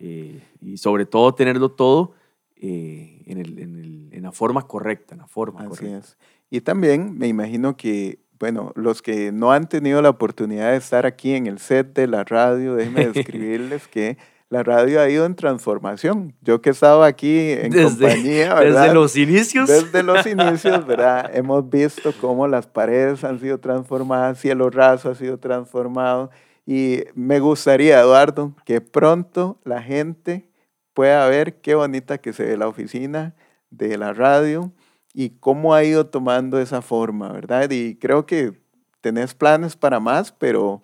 eh, 0.00 0.42
y 0.60 0.76
sobre 0.76 1.06
todo 1.06 1.32
tenerlo 1.32 1.70
todo 1.70 2.14
eh, 2.56 3.22
en, 3.26 3.38
el, 3.38 3.56
en, 3.60 3.76
el, 3.76 4.08
en, 4.10 4.22
la 4.24 4.32
forma 4.32 4.62
correcta, 4.62 5.14
en 5.14 5.20
la 5.20 5.28
forma 5.28 5.60
Así 5.60 5.68
correcta. 5.68 5.98
Es. 5.98 6.18
Y 6.50 6.60
también 6.60 7.16
me 7.16 7.28
imagino 7.28 7.76
que 7.76 8.18
bueno, 8.38 8.72
los 8.74 9.02
que 9.02 9.32
no 9.32 9.52
han 9.52 9.68
tenido 9.68 10.02
la 10.02 10.10
oportunidad 10.10 10.72
de 10.72 10.76
estar 10.76 11.06
aquí 11.06 11.34
en 11.34 11.46
el 11.46 11.58
set 11.58 11.94
de 11.94 12.06
la 12.06 12.24
radio, 12.24 12.74
déjenme 12.74 13.06
describirles 13.12 13.88
que 13.88 14.16
la 14.50 14.62
radio 14.62 15.00
ha 15.00 15.08
ido 15.08 15.24
en 15.26 15.34
transformación. 15.34 16.34
Yo 16.40 16.60
que 16.60 16.70
he 16.70 16.72
estado 16.72 17.02
aquí 17.02 17.50
en 17.50 17.72
compañía, 17.72 18.54
¿verdad? 18.58 18.82
Desde 18.82 18.94
los 18.94 19.16
inicios. 19.16 19.68
Desde 19.68 20.02
los 20.02 20.26
inicios, 20.28 20.86
¿verdad? 20.86 21.30
Hemos 21.34 21.68
visto 21.68 22.12
cómo 22.20 22.46
las 22.46 22.66
paredes 22.66 23.24
han 23.24 23.40
sido 23.40 23.58
transformadas, 23.58 24.38
cielo 24.38 24.70
raso 24.70 25.10
ha 25.10 25.14
sido 25.14 25.38
transformado. 25.38 26.30
Y 26.66 27.04
me 27.14 27.40
gustaría, 27.40 28.00
Eduardo, 28.00 28.54
que 28.64 28.80
pronto 28.80 29.58
la 29.64 29.82
gente 29.82 30.48
pueda 30.94 31.26
ver 31.28 31.60
qué 31.60 31.74
bonita 31.74 32.18
que 32.18 32.32
se 32.32 32.44
ve 32.44 32.56
la 32.56 32.68
oficina 32.68 33.34
de 33.70 33.98
la 33.98 34.12
radio 34.12 34.72
y 35.14 35.30
cómo 35.30 35.72
ha 35.72 35.84
ido 35.84 36.06
tomando 36.06 36.60
esa 36.60 36.82
forma, 36.82 37.32
¿verdad? 37.32 37.70
Y 37.70 37.94
creo 37.94 38.26
que 38.26 38.60
tenés 39.00 39.34
planes 39.34 39.76
para 39.76 40.00
más, 40.00 40.32
pero 40.32 40.82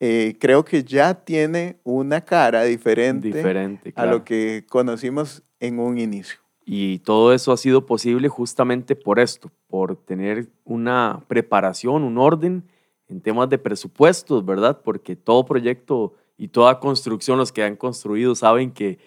eh, 0.00 0.36
creo 0.40 0.64
que 0.64 0.82
ya 0.82 1.14
tiene 1.14 1.78
una 1.84 2.20
cara 2.20 2.64
diferente, 2.64 3.28
diferente 3.28 3.92
a 3.94 4.04
lo 4.04 4.24
que 4.24 4.66
conocimos 4.68 5.44
en 5.60 5.78
un 5.78 5.98
inicio. 5.98 6.40
Y 6.64 6.98
todo 6.98 7.32
eso 7.32 7.52
ha 7.52 7.56
sido 7.56 7.86
posible 7.86 8.28
justamente 8.28 8.96
por 8.96 9.20
esto, 9.20 9.50
por 9.68 9.96
tener 9.96 10.48
una 10.64 11.24
preparación, 11.28 12.02
un 12.02 12.18
orden 12.18 12.64
en 13.08 13.22
temas 13.22 13.48
de 13.48 13.58
presupuestos, 13.58 14.44
¿verdad? 14.44 14.80
Porque 14.84 15.16
todo 15.16 15.46
proyecto 15.46 16.14
y 16.36 16.48
toda 16.48 16.78
construcción, 16.78 17.38
los 17.38 17.52
que 17.52 17.62
han 17.62 17.76
construido 17.76 18.34
saben 18.34 18.70
que 18.70 18.98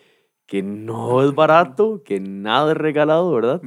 que 0.51 0.63
no 0.63 1.23
es 1.23 1.33
barato, 1.33 2.03
que 2.03 2.19
nada 2.19 2.73
es 2.73 2.77
regalado, 2.77 3.31
¿verdad? 3.31 3.61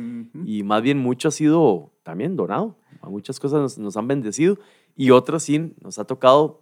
Y 0.44 0.64
más 0.64 0.82
bien 0.82 0.98
mucho 0.98 1.28
ha 1.28 1.30
sido 1.30 1.92
también 2.02 2.36
donado. 2.36 2.76
Muchas 3.04 3.40
cosas 3.40 3.78
nos, 3.78 3.96
han 3.96 4.06
bendecido 4.06 4.58
y 4.94 5.10
otras 5.10 5.44
sí 5.44 5.74
nos 5.80 5.98
ha 5.98 6.04
tocado 6.04 6.60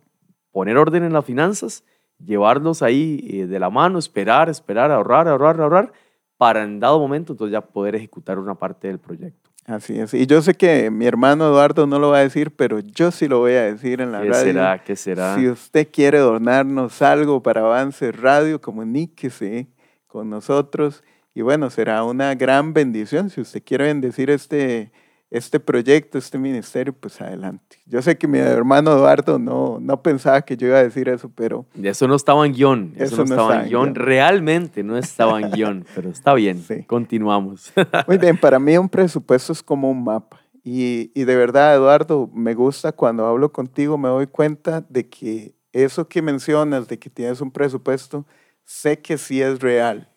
poner 0.52 0.76
orden 0.76 1.02
en 1.02 1.12
las 1.12 1.24
finanzas, 1.24 1.82
llevarlos 2.24 2.84
ahí 2.84 3.28
eh, 3.32 3.46
de 3.48 3.58
la 3.58 3.68
mano, 3.68 3.98
esperar, 3.98 4.48
esperar, 4.48 4.92
ahorrar, 4.92 5.26
ahorrar, 5.26 5.60
ahorrar, 5.60 5.92
para 6.36 6.62
en 6.62 6.78
dado 6.78 7.00
momento 7.00 7.32
entonces 7.32 7.52
ya 7.54 7.60
poder 7.60 7.96
ejecutar 7.96 8.38
una 8.38 8.54
parte 8.54 8.86
del 8.86 9.00
proyecto. 9.00 9.50
Así 9.64 9.98
es. 9.98 10.14
Y 10.14 10.26
yo 10.26 10.40
sé 10.40 10.54
que 10.54 10.92
mi 10.92 11.06
hermano 11.06 11.48
Eduardo 11.48 11.84
no 11.88 11.98
lo 11.98 12.10
va 12.10 12.18
a 12.18 12.22
decir, 12.22 12.52
pero 12.54 12.78
yo 12.78 13.10
sí 13.10 13.26
lo 13.26 13.40
voy 13.40 13.54
a 13.54 13.62
decir 13.62 14.00
en 14.00 14.12
la 14.12 14.20
radio. 14.20 14.30
¿Qué 14.30 14.38
será? 14.38 14.84
¿Qué 14.84 14.94
será? 14.94 15.34
Si 15.34 15.48
usted 15.48 15.88
quiere 15.92 16.18
donarnos 16.18 17.02
algo 17.02 17.42
para 17.42 17.62
Avance 17.62 18.12
Radio, 18.12 18.60
comuníquese 18.60 19.66
con 20.12 20.28
nosotros 20.28 21.02
Y 21.34 21.40
bueno, 21.40 21.70
será 21.70 22.04
una 22.04 22.34
gran 22.34 22.74
bendición. 22.74 23.30
Si 23.30 23.40
usted 23.40 23.62
quiere 23.64 23.86
bendecir 23.86 24.28
este, 24.28 24.92
este 25.30 25.58
proyecto, 25.58 26.18
este 26.18 26.36
ministerio, 26.36 26.92
pues 26.92 27.22
adelante. 27.22 27.78
Yo 27.86 28.02
sé 28.02 28.18
que 28.18 28.28
mi 28.28 28.38
hermano 28.38 28.92
Eduardo 28.92 29.38
no, 29.38 29.78
no 29.80 30.02
pensaba 30.02 30.42
que 30.42 30.58
yo 30.58 30.66
iba 30.66 30.76
a 30.76 30.82
decir 30.82 31.08
eso, 31.08 31.30
pero... 31.34 31.64
Eso 31.82 32.06
no 32.06 32.16
estaba 32.16 32.44
en 32.44 32.52
guion. 32.52 32.92
Eso, 32.98 33.16
no, 33.16 33.22
estaba 33.22 33.62
en 33.62 33.68
guion. 33.70 33.94
Realmente 33.94 34.82
no 34.82 34.98
estaba 34.98 35.40
en 35.40 35.50
guion, 35.50 35.86
pero 35.94 36.10
está 36.10 36.34
bien. 36.34 36.62
Continuamos. 36.86 37.72
Muy 38.06 38.18
bien, 38.18 38.36
para 38.36 38.58
mí 38.58 38.76
un 38.76 38.88
presupuesto 38.90 39.54
es 39.54 39.62
como 39.62 39.90
un 39.90 40.04
mapa. 40.04 40.42
Y, 40.62 41.10
y 41.14 41.24
de 41.24 41.34
verdad, 41.34 41.74
Eduardo, 41.74 42.30
me 42.34 42.52
gusta 42.52 42.92
cuando 42.92 43.26
hablo 43.26 43.50
contigo, 43.50 43.96
me 43.96 44.08
doy 44.08 44.26
cuenta 44.26 44.84
de 44.90 45.08
que 45.08 45.54
eso 45.72 46.06
que 46.06 46.20
mencionas, 46.20 46.88
de 46.88 46.98
que 46.98 47.08
tienes 47.08 47.40
un 47.40 47.50
presupuesto, 47.50 48.26
sé 48.72 49.00
que 49.00 49.18
sí 49.18 49.42
es 49.42 49.60
real 49.60 50.08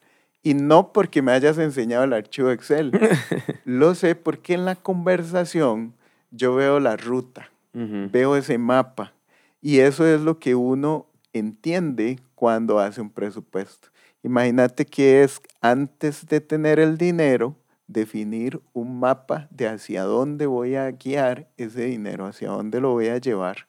y 0.41 0.53
no 0.53 0.93
porque 0.93 1.21
me 1.21 1.33
hayas 1.33 1.57
enseñado 1.57 2.05
el 2.05 2.13
archivo 2.13 2.51
Excel. 2.51 2.91
Lo 3.65 3.95
sé 3.95 4.15
porque 4.15 4.53
en 4.53 4.63
la 4.63 4.75
conversación 4.75 5.93
yo 6.31 6.55
veo 6.55 6.79
la 6.79 6.95
ruta, 6.95 7.51
veo 7.73 8.35
ese 8.35 8.57
mapa. 8.57 9.13
Y 9.61 9.79
eso 9.79 10.05
es 10.05 10.21
lo 10.21 10.37
que 10.37 10.53
uno 10.53 11.07
entiende 11.33 12.19
cuando 12.35 12.79
hace 12.79 13.01
un 13.01 13.09
presupuesto. 13.09 13.89
Imagínate 14.23 14.85
que 14.85 15.23
es 15.23 15.41
antes 15.61 16.27
de 16.27 16.39
tener 16.39 16.79
el 16.79 16.97
dinero, 16.97 17.55
definir 17.87 18.61
un 18.73 18.99
mapa 18.99 19.47
de 19.49 19.67
hacia 19.67 20.03
dónde 20.03 20.45
voy 20.45 20.75
a 20.75 20.91
guiar 20.91 21.47
ese 21.57 21.85
dinero, 21.85 22.25
hacia 22.25 22.49
dónde 22.49 22.79
lo 22.79 22.91
voy 22.91 23.07
a 23.07 23.17
llevar, 23.17 23.67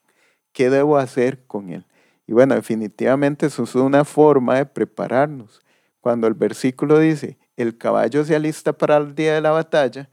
qué 0.52 0.70
debo 0.70 0.98
hacer 0.98 1.44
con 1.46 1.70
él. 1.70 1.86
Y 2.26 2.32
bueno, 2.32 2.54
definitivamente 2.54 3.46
eso 3.46 3.62
es 3.64 3.74
una 3.74 4.04
forma 4.04 4.56
de 4.56 4.66
prepararnos. 4.66 5.62
Cuando 6.00 6.26
el 6.26 6.34
versículo 6.34 6.98
dice, 6.98 7.38
el 7.56 7.78
caballo 7.78 8.24
se 8.24 8.36
alista 8.36 8.72
para 8.72 8.96
el 8.96 9.14
día 9.14 9.34
de 9.34 9.40
la 9.40 9.50
batalla, 9.50 10.08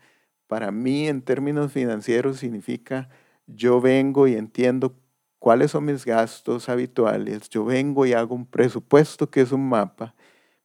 para 0.48 0.72
mí 0.72 1.08
en 1.08 1.22
términos 1.22 1.72
financieros 1.72 2.38
significa 2.38 3.10
yo 3.48 3.82
vengo 3.82 4.28
y 4.28 4.36
entiendo 4.36 4.96
cuáles 5.40 5.72
son 5.72 5.86
mis 5.86 6.06
gastos 6.06 6.70
habituales, 6.70 7.50
yo 7.50 7.66
vengo 7.66 8.06
y 8.06 8.14
hago 8.14 8.36
un 8.36 8.46
presupuesto 8.46 9.30
que 9.30 9.42
es 9.42 9.52
un 9.52 9.68
mapa, 9.68 10.16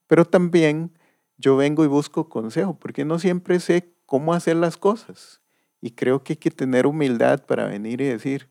pero 0.07 0.25
también 0.25 0.93
yo 1.37 1.57
vengo 1.57 1.85
y 1.85 1.89
busco 1.89 2.29
consejo, 2.29 2.79
porque 2.79 3.05
no 3.05 3.19
siempre 3.19 3.61
sé 3.61 3.93
cómo 4.07 4.35
hacer 4.35 4.57
las 4.57 4.77
cosas. 4.77 5.41
Y 5.81 5.93
creo 5.93 6.23
que 6.23 6.35
hay 6.35 6.37
que 6.39 6.51
tener 6.51 6.87
humildad 6.87 7.45
para 7.47 7.67
venir 7.67 8.01
y 8.01 8.07
decir, 8.07 8.49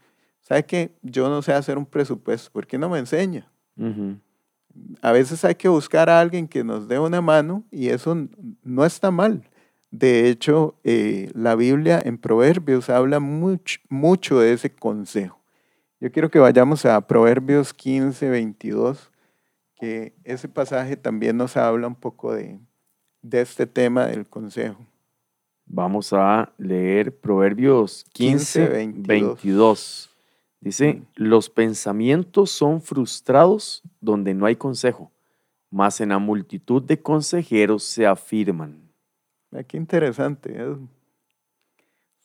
¿sabe 0.48 0.66
qué? 0.66 0.92
Yo 1.02 1.28
no 1.28 1.42
sé 1.42 1.52
hacer 1.52 1.78
un 1.78 1.86
presupuesto, 1.86 2.50
¿por 2.52 2.66
qué 2.66 2.78
no 2.78 2.90
me 2.90 3.00
enseña? 3.00 3.52
a 5.02 5.12
veces 5.12 5.44
hay 5.44 5.56
que 5.56 5.68
buscar 5.68 6.10
a 6.10 6.20
alguien 6.20 6.48
que 6.48 6.64
nos 6.64 6.88
dé 6.88 7.00
una 7.00 7.22
mano 7.22 7.64
y 7.70 7.90
eso 7.90 8.16
no 8.64 8.86
está 8.86 9.12
mal. 9.12 9.44
De 9.92 10.30
hecho, 10.30 10.76
eh, 10.84 11.32
la 11.34 11.56
Biblia 11.56 12.02
en 12.04 12.18
Proverbios 12.18 12.90
habla 12.90 13.20
mucho, 13.20 13.80
mucho 13.90 14.40
de 14.40 14.54
ese 14.54 14.74
consejo. 14.74 15.40
Yo 16.00 16.12
quiero 16.12 16.30
que 16.30 16.40
vayamos 16.40 16.86
a 16.86 17.02
Proverbios 17.02 17.74
15, 17.74 18.30
22, 18.30 19.12
que 19.76 20.14
ese 20.24 20.48
pasaje 20.48 20.96
también 20.96 21.38
nos 21.38 21.58
habla 21.58 21.88
un 21.88 21.96
poco 21.96 22.34
de, 22.34 22.60
de 23.22 23.42
este 23.42 23.66
tema 23.68 24.08
del 24.08 24.28
consejo. 24.28 24.86
Vamos 25.66 26.14
a 26.14 26.54
leer 26.58 27.16
Proverbios 27.20 28.06
15, 28.14 28.68
22. 28.68 30.17
Dice, 30.60 31.04
los 31.16 31.50
pensamientos 31.50 32.50
son 32.50 32.82
frustrados 32.82 33.84
donde 34.02 34.34
no 34.34 34.46
hay 34.46 34.56
consejo, 34.56 35.12
mas 35.70 36.02
en 36.02 36.10
la 36.10 36.20
multitud 36.20 36.82
de 36.82 37.02
consejeros 37.02 37.84
se 37.84 38.08
afirman. 38.08 38.92
Ah, 39.52 39.64
qué 39.64 39.78
interesante. 39.78 40.54
¿eh? 40.56 40.76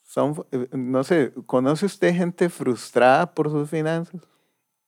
Son, 0.03 0.35
eh, 0.51 0.67
no 0.73 1.05
sé, 1.05 1.33
¿conoce 1.47 1.87
usted 1.87 2.15
gente 2.15 2.49
frustrada 2.49 3.35
por 3.35 3.51
sus 3.51 3.69
finanzas? 3.69 4.21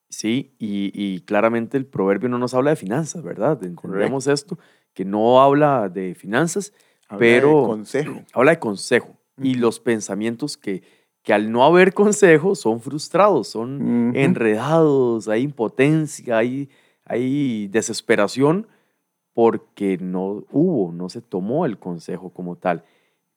Sí, 0.09 0.55
y, 0.59 1.21
claramente 1.23 1.77
el 1.77 1.87
proverbio 1.87 2.29
no 2.29 2.39
nos 2.39 2.55
habla 2.55 2.71
de 2.71 2.77
finanzas, 2.77 3.23
¿verdad? 3.23 3.63
Entendemos 3.65 4.29
esto, 4.29 4.59
que 4.93 5.05
no 5.05 5.43
habla 5.43 5.89
de 5.89 6.15
finanzas, 6.15 6.73
pero 7.19 7.63
de 7.63 7.67
consejo. 7.67 8.23
habla 8.33 8.53
de 8.53 8.59
consejo. 8.61 9.17
Y 9.43 9.55
los 9.55 9.81
pensamientos 9.81 10.57
que, 10.57 10.85
que 11.25 11.33
al 11.33 11.51
no 11.51 11.65
haber 11.65 11.95
consejo 11.95 12.55
son 12.55 12.81
frustrados, 12.81 13.49
son 13.49 14.15
enredados, 14.15 15.27
hay 15.27 15.43
impotencia, 15.43 16.37
hay, 16.37 16.69
hay 17.07 17.67
desesperación 17.69 18.69
porque 19.33 19.97
no 19.97 20.45
hubo, 20.51 20.93
no 20.93 21.09
se 21.09 21.23
tomó 21.23 21.65
el 21.65 21.79
consejo 21.79 22.29
como 22.29 22.57
tal. 22.57 22.85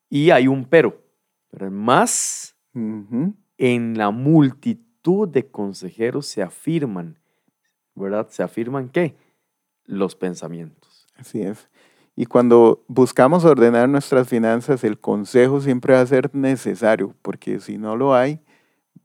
Y 0.10 0.32
hay 0.32 0.50
un 0.50 0.65
pero, 0.65 1.02
pero 1.50 1.71
más 1.71 2.56
en 2.73 3.97
la 3.97 4.12
multitud 4.12 5.30
de 5.30 5.47
consejeros 5.47 6.28
se 6.28 6.41
afirman, 6.41 7.17
¿verdad? 7.95 8.28
Se 8.30 8.43
afirman 8.43 8.89
qué? 8.89 9.15
Los 9.86 10.13
pensamientos. 10.15 11.08
Así 11.15 11.41
es. 11.41 11.69
Y 12.19 12.25
cuando 12.25 12.84
buscamos 12.88 13.45
ordenar 13.45 13.88
nuestras 13.88 14.27
finanzas, 14.27 14.84
el 14.84 14.99
consejo 14.99 15.62
siempre 15.62 15.93
va 15.93 16.01
a 16.01 16.06
ser 16.08 16.34
necesario, 16.34 17.13
porque 17.21 17.60
si 17.60 17.77
no 17.77 17.95
lo 17.95 18.15
hay, 18.15 18.39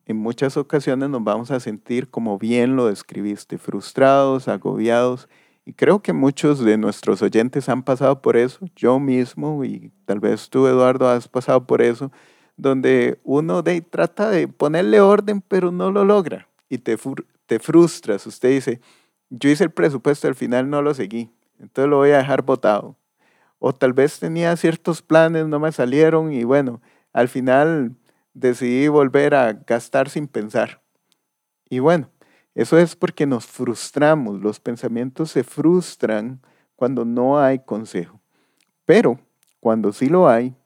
en 0.07 0.17
muchas 0.17 0.57
ocasiones 0.57 1.11
nos 1.11 1.23
vamos 1.23 1.51
a 1.51 1.61
sentir, 1.61 2.09
como 2.09 2.39
bien 2.39 2.75
lo 2.75 2.87
describiste, 2.87 3.59
frustrados, 3.59 4.49
agobiados. 4.49 5.29
Y 5.67 5.75
creo 5.75 6.01
que 6.01 6.15
muchos 6.15 6.61
de 6.61 6.79
nuestros 6.79 7.21
oyentes 7.21 7.69
han 7.69 7.83
pasado 7.83 8.23
por 8.23 8.39
eso, 8.39 8.65
yo 8.75 8.99
mismo, 8.99 9.63
y 9.63 9.93
tal 10.07 10.19
vez 10.19 10.49
tú, 10.49 10.67
Eduardo, 10.67 11.07
has 11.07 11.29
pasado 11.29 11.67
por 11.67 11.83
eso, 11.83 12.11
donde 12.57 13.21
uno 13.25 13.61
de, 13.61 13.83
trata 13.83 14.31
de 14.31 14.49
ponerle 14.49 15.03
orden, 15.03 15.43
pero 15.43 15.71
no 15.71 15.91
lo 15.91 16.07
logra. 16.07 16.49
Y 16.71 16.79
te, 16.79 16.97
te 17.45 17.59
frustras. 17.59 18.27
Usted 18.27 18.49
dice, 18.49 18.81
yo 19.29 19.51
hice 19.51 19.65
el 19.65 19.71
presupuesto, 19.71 20.29
al 20.29 20.35
final 20.35 20.71
no 20.71 20.81
lo 20.81 20.95
seguí, 20.95 21.31
entonces 21.59 21.91
lo 21.91 21.99
voy 21.99 22.13
a 22.13 22.17
dejar 22.17 22.41
botado 22.41 22.97
o 23.65 23.73
tal 23.73 23.93
vez 23.93 24.19
tenía 24.19 24.57
ciertos 24.57 25.03
planes, 25.03 25.47
no 25.47 25.61
me 25.61 25.71
salieron 25.71 26.33
y 26.33 26.43
bueno, 26.43 26.83
al 27.13 27.29
final 27.29 27.95
decidí 28.35 28.89
volver 28.89 29.37
a 29.37 29.53
gastar 29.53 30.11
sin 30.11 30.27
pensar. 30.27 30.83
Y 31.71 31.79
bueno, 31.79 32.11
eso 32.57 32.77
es 32.77 32.97
porque 32.97 33.25
nos 33.25 33.47
frustramos, 33.47 34.41
los 34.41 34.59
pensamientos 34.59 35.31
se 35.31 35.45
frustran 35.45 36.41
cuando 36.75 37.05
no 37.05 37.39
hay 37.39 37.61
consejo. 37.61 38.21
Pero 38.85 39.21
cuando 39.61 39.93
sí 39.93 40.09
lo 40.09 40.29
hay, 40.29 40.57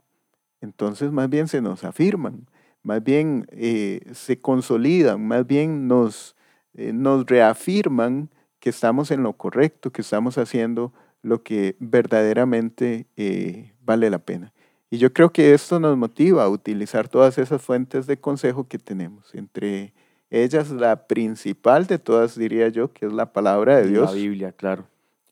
entonces 0.62 1.12
más 1.12 1.28
bien 1.28 1.48
se 1.48 1.60
nos 1.60 1.84
afirman, 1.84 2.48
más 2.82 3.04
bien 3.04 3.46
eh, 3.50 4.00
se 4.14 4.40
consolidan, 4.40 5.22
más 5.28 5.46
bien 5.46 5.86
nos, 5.86 6.34
eh, 6.72 6.94
nos 6.94 7.26
reafirman 7.26 8.30
que 8.58 8.70
estamos 8.70 9.10
en 9.10 9.22
lo 9.22 9.34
correcto, 9.34 9.92
que 9.92 10.00
estamos 10.00 10.38
haciendo 10.38 10.94
lo 11.26 11.42
que 11.42 11.74
verdaderamente 11.80 13.08
eh, 13.16 13.72
vale 13.80 14.08
la 14.10 14.20
pena. 14.20 14.52
Y 14.90 14.98
yo 14.98 15.12
creo 15.12 15.32
que 15.32 15.54
esto 15.54 15.80
nos 15.80 15.96
motiva 15.96 16.44
a 16.44 16.48
utilizar 16.48 17.08
todas 17.08 17.36
esas 17.38 17.60
fuentes 17.60 18.06
de 18.06 18.20
consejo 18.20 18.68
que 18.68 18.78
tenemos. 18.78 19.34
Entre 19.34 19.92
ellas, 20.30 20.70
la 20.70 21.08
principal 21.08 21.88
de 21.88 21.98
todas, 21.98 22.38
diría 22.38 22.68
yo, 22.68 22.92
que 22.92 23.06
es 23.06 23.12
la 23.12 23.32
palabra 23.32 23.78
de 23.78 23.88
Dios. 23.88 24.10
La 24.10 24.16
Biblia, 24.16 24.52
claro. 24.52 24.86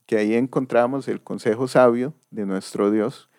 Que 0.07 0.17
ahí 0.17 0.35
encontramos 0.35 1.07
el 1.07 1.21
consejo 1.21 1.69
sabio 1.69 2.13
de 2.33 2.45
nuestro 2.45 2.91
Dios. 2.91 3.31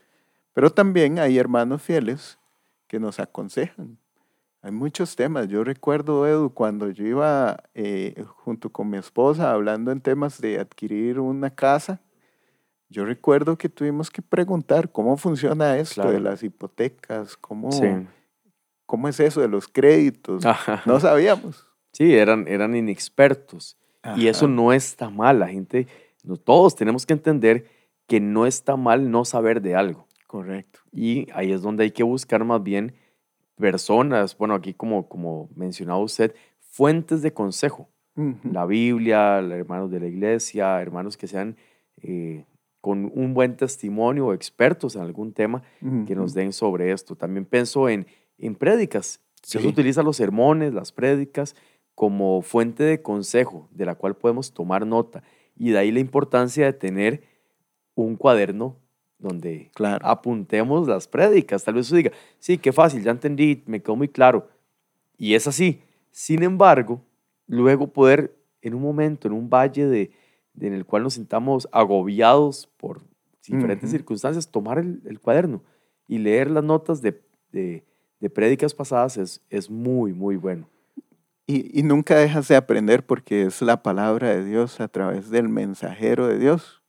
Pero 0.54 0.70
también 0.70 1.20
hay 1.20 1.38
hermanos 1.38 1.82
fieles 1.82 2.40
que 2.88 3.00
nos 3.00 3.20
aconsejan. 3.20 3.98
Hay 4.62 4.72
muchos 4.72 5.18
temas. 5.18 5.50
Yo 5.50 5.66
recuerdo, 5.66 6.26
Edu, 6.26 6.52
cuando 6.52 6.90
yo 6.90 7.06
iba 7.06 7.58
eh, 7.74 8.24
junto 8.38 8.70
con 8.70 8.90
mi 8.90 8.98
esposa 8.98 9.52
hablando 9.52 9.92
en 9.92 10.00
temas 10.00 10.40
de 10.40 10.58
adquirir 10.58 11.20
una 11.20 11.50
casa, 11.50 12.00
yo 12.96 13.04
recuerdo 13.04 13.58
que 13.58 13.68
tuvimos 13.68 14.10
que 14.10 14.22
preguntar 14.22 14.90
cómo 14.90 15.18
funciona 15.18 15.78
esto 15.78 16.10
de 16.10 16.22
las 16.22 16.44
hipotecas, 16.44 17.36
cómo, 17.36 17.70
cómo 18.86 19.10
es 19.10 19.20
eso 19.20 19.42
de 19.42 19.50
los 19.50 19.68
créditos. 19.68 20.46
No 20.86 21.02
sabíamos. 21.02 21.68
Sí, 21.92 22.16
eran, 22.16 22.48
eran 22.48 22.74
inexpertos. 22.74 23.78
Y 24.16 24.28
eso 24.28 24.48
no 24.48 24.72
está 24.72 25.10
mal. 25.10 25.40
La 25.40 25.50
gente, 25.50 25.88
no, 26.24 26.38
todos 26.38 26.78
tenemos 26.78 27.06
que 27.06 27.12
entender 27.12 27.66
que 28.08 28.22
no 28.22 28.46
está 28.46 28.78
mal 28.78 29.12
no 29.12 29.26
saber 29.26 29.62
de 29.62 29.76
algo. 29.76 30.08
Correcto. 30.26 30.80
Y 30.94 31.28
ahí 31.34 31.52
es 31.52 31.62
donde 31.62 31.84
hay 31.84 31.92
que 31.92 32.04
buscar 32.04 32.46
más 32.46 32.64
bien 32.64 32.96
personas, 33.58 34.38
bueno, 34.38 34.54
aquí 34.54 34.74
como, 34.74 35.10
como 35.10 35.50
mencionaba 35.54 36.00
usted, 36.00 36.34
fuentes 36.62 37.22
de 37.22 37.34
consejo. 37.34 37.90
La 38.50 38.66
Biblia, 38.66 39.40
hermanos 39.40 39.92
de 39.92 40.00
la 40.00 40.08
iglesia, 40.08 40.82
hermanos 40.82 41.18
que 41.18 41.28
sean 41.28 41.58
eh, 42.02 42.46
con 42.86 43.12
un 43.16 43.34
buen 43.34 43.58
testimonio 43.58 44.28
o 44.28 44.34
expertos 44.34 44.96
en 44.96 45.02
algún 45.02 45.34
tema 45.34 45.64
que 46.06 46.14
nos 46.14 46.36
den 46.36 46.54
sobre 46.54 46.92
esto. 46.92 47.16
También 47.16 47.44
pienso 47.44 47.90
en, 47.90 48.06
en 48.38 48.54
prédicas. 48.54 49.20
se 49.42 49.58
utiliza 49.68 50.04
los 50.04 50.18
sermones, 50.18 50.72
las 50.72 50.92
prédicas, 50.92 51.56
como 51.96 52.44
fuente 52.44 52.84
de 52.84 53.02
consejo 53.02 53.68
de 53.72 53.88
la 53.88 53.96
cual 53.96 54.16
podemos 54.16 54.54
tomar 54.54 54.86
nota. 54.86 55.24
Y 55.58 55.72
de 55.72 55.80
ahí 55.80 55.92
la 55.92 56.00
importancia 56.00 56.64
de 56.68 56.74
tener 56.74 57.24
un 57.96 58.18
cuaderno 58.18 58.76
donde 59.18 59.72
Claro. 59.74 60.06
apuntemos 60.06 60.88
las 60.88 61.08
prédicas. 61.08 61.64
Tal 61.64 61.74
vez 61.74 61.88
usted 61.88 61.98
diga, 61.98 62.12
sí, 62.38 62.60
qué 62.60 62.72
fácil, 62.72 63.02
ya 63.02 63.10
entendí, 63.10 63.64
me 63.66 63.82
quedó 63.82 63.96
muy 63.96 64.10
claro. 64.10 64.48
Y 65.18 65.34
es 65.34 65.48
así. 65.48 65.82
Sin 66.12 66.44
embargo, 66.44 67.02
luego 67.48 67.88
poder 67.88 68.36
en 68.62 68.76
un 68.76 68.84
momento, 68.84 69.28
en 69.28 69.34
un 69.34 69.50
valle 69.50 69.88
de- 69.88 70.12
en 70.60 70.74
el 70.74 70.86
cual 70.86 71.04
nos 71.04 71.16
sintamos 71.16 71.68
agobiados 71.72 72.70
por 72.78 73.02
diferentes 73.48 73.92
circunstancias, 73.92 74.50
tomar 74.50 74.80
el, 74.80 75.02
el 75.06 75.20
cuaderno 75.20 75.62
y 76.08 76.18
leer 76.18 76.50
las 76.50 76.64
notas 76.64 77.02
de, 77.02 77.22
de, 77.52 77.84
de 78.20 78.30
prédicas 78.30 78.74
pasadas 78.74 79.18
es, 79.18 79.42
es 79.50 79.70
muy, 79.70 80.14
muy 80.14 80.36
bueno. 80.36 80.68
Y, 81.48 81.80
y 81.80 81.84
nunca 81.84 82.16
dejas 82.16 82.48
de 82.48 82.56
aprender 82.56 83.06
porque 83.06 83.44
es 83.44 83.62
la 83.62 83.84
palabra 83.84 84.30
de 84.30 84.44
Dios 84.44 84.80
a 84.82 84.88
través 84.88 85.30
del 85.30 85.48
mensajero 85.48 86.28
de 86.28 86.40
Dios. 86.40 86.82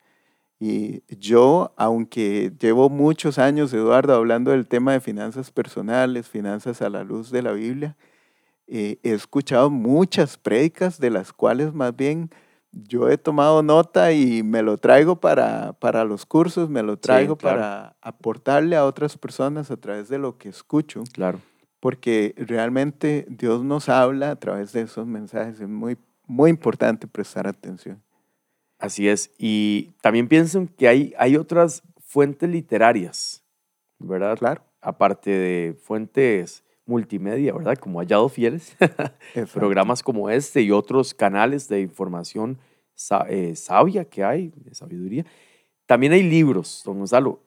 Y 0.59 1.03
yo, 1.15 1.75
aunque 1.77 2.51
llevo 2.59 2.89
muchos 2.89 3.39
años, 3.39 3.75
Eduardo, 3.75 4.15
hablando 4.15 4.53
del 4.53 4.67
tema 4.67 4.93
de 4.95 5.01
finanzas 5.01 5.51
personales, 5.51 6.29
finanzas 6.29 6.81
a 6.81 6.89
la 6.89 7.05
luz 7.05 7.31
de 7.31 7.43
la 7.43 7.53
Biblia, 7.53 7.97
eh, 8.67 8.99
he 9.03 9.13
escuchado 9.13 9.69
muchas 9.69 10.39
prédicas 10.39 10.99
de 10.99 11.11
las 11.11 11.35
cuales 11.35 11.75
más 11.75 11.95
bien 11.95 12.31
yo 12.85 13.09
he 13.09 13.17
tomado 13.17 13.63
nota 13.63 14.13
y 14.13 14.43
me 14.43 14.63
lo 14.63 14.77
traigo 14.77 15.17
para, 15.21 15.73
para 15.75 16.05
los 16.05 16.27
cursos, 16.27 16.69
me 16.69 16.83
lo 16.83 16.99
traigo 16.99 17.37
claro. 17.37 17.57
para 17.59 17.97
aportarle 18.03 18.77
a 18.77 18.85
otras 18.85 19.17
personas 19.17 19.71
a 19.71 19.77
través 19.77 20.09
de 20.09 20.19
lo 20.19 20.37
que 20.37 20.49
escucho 20.51 21.03
Claro. 21.13 21.41
porque 21.81 22.35
realmente 22.37 23.27
Dios 23.31 23.65
nos 23.65 23.89
habla 23.89 24.31
a 24.33 24.37
través 24.37 24.73
de 24.73 24.83
esos 24.83 25.07
mensajes. 25.07 25.61
Es 25.61 25.69
muy, 25.69 25.97
muy 26.27 26.51
importante 26.51 27.07
prestar 27.07 27.47
atención. 27.47 28.03
Así 28.79 29.09
es. 29.09 29.33
Y 29.39 29.93
también 30.03 30.29
pienso 30.29 30.67
que 30.77 30.87
hay, 30.89 31.15
hay 31.19 31.37
otras 31.37 31.83
fuentes 32.01 32.51
literarias, 32.51 33.43
¿verdad? 33.99 34.37
Claro. 34.37 34.63
Aparte 34.83 35.31
de 35.31 35.75
fuentes 35.83 36.63
multimedia, 36.87 37.53
¿verdad? 37.53 37.77
Como 37.77 37.99
Hallado 38.01 38.29
Fieles, 38.29 38.77
programas 39.53 40.03
como 40.03 40.31
este 40.31 40.63
y 40.63 40.71
otros 40.71 41.15
canales 41.15 41.69
de 41.69 41.81
información 41.81 42.59
eh, 43.29 43.55
sabia 43.57 44.05
que 44.05 44.25
hay, 44.25 44.53
de 44.57 44.75
sabiduría. 44.75 45.27
También 45.87 46.13
hay 46.13 46.23
libros, 46.23 46.83
don 46.85 46.99
Gonzalo. 46.99 47.41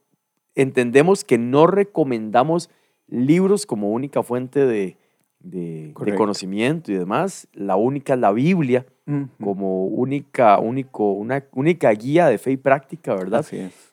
Entendemos 0.56 1.24
que 1.24 1.38
no 1.38 1.68
recomendamos 1.68 2.70
libros 3.08 3.66
como 3.66 3.92
única 3.92 4.22
fuente 4.24 4.66
de, 4.66 4.98
de- 5.40 5.92
conocimiento 6.18 6.92
y 6.92 6.96
demás. 6.96 7.48
La 7.54 7.76
única 7.78 8.14
es 8.14 8.20
la 8.20 8.32
Biblia 8.32 8.86
como 9.42 9.86
única, 9.86 10.60
único, 10.60 11.14
una 11.14 11.44
única 11.54 11.90
guía 11.92 12.28
de 12.28 12.38
fe 12.38 12.52
y 12.52 12.58
práctica, 12.58 13.16
¿verdad? 13.16 13.40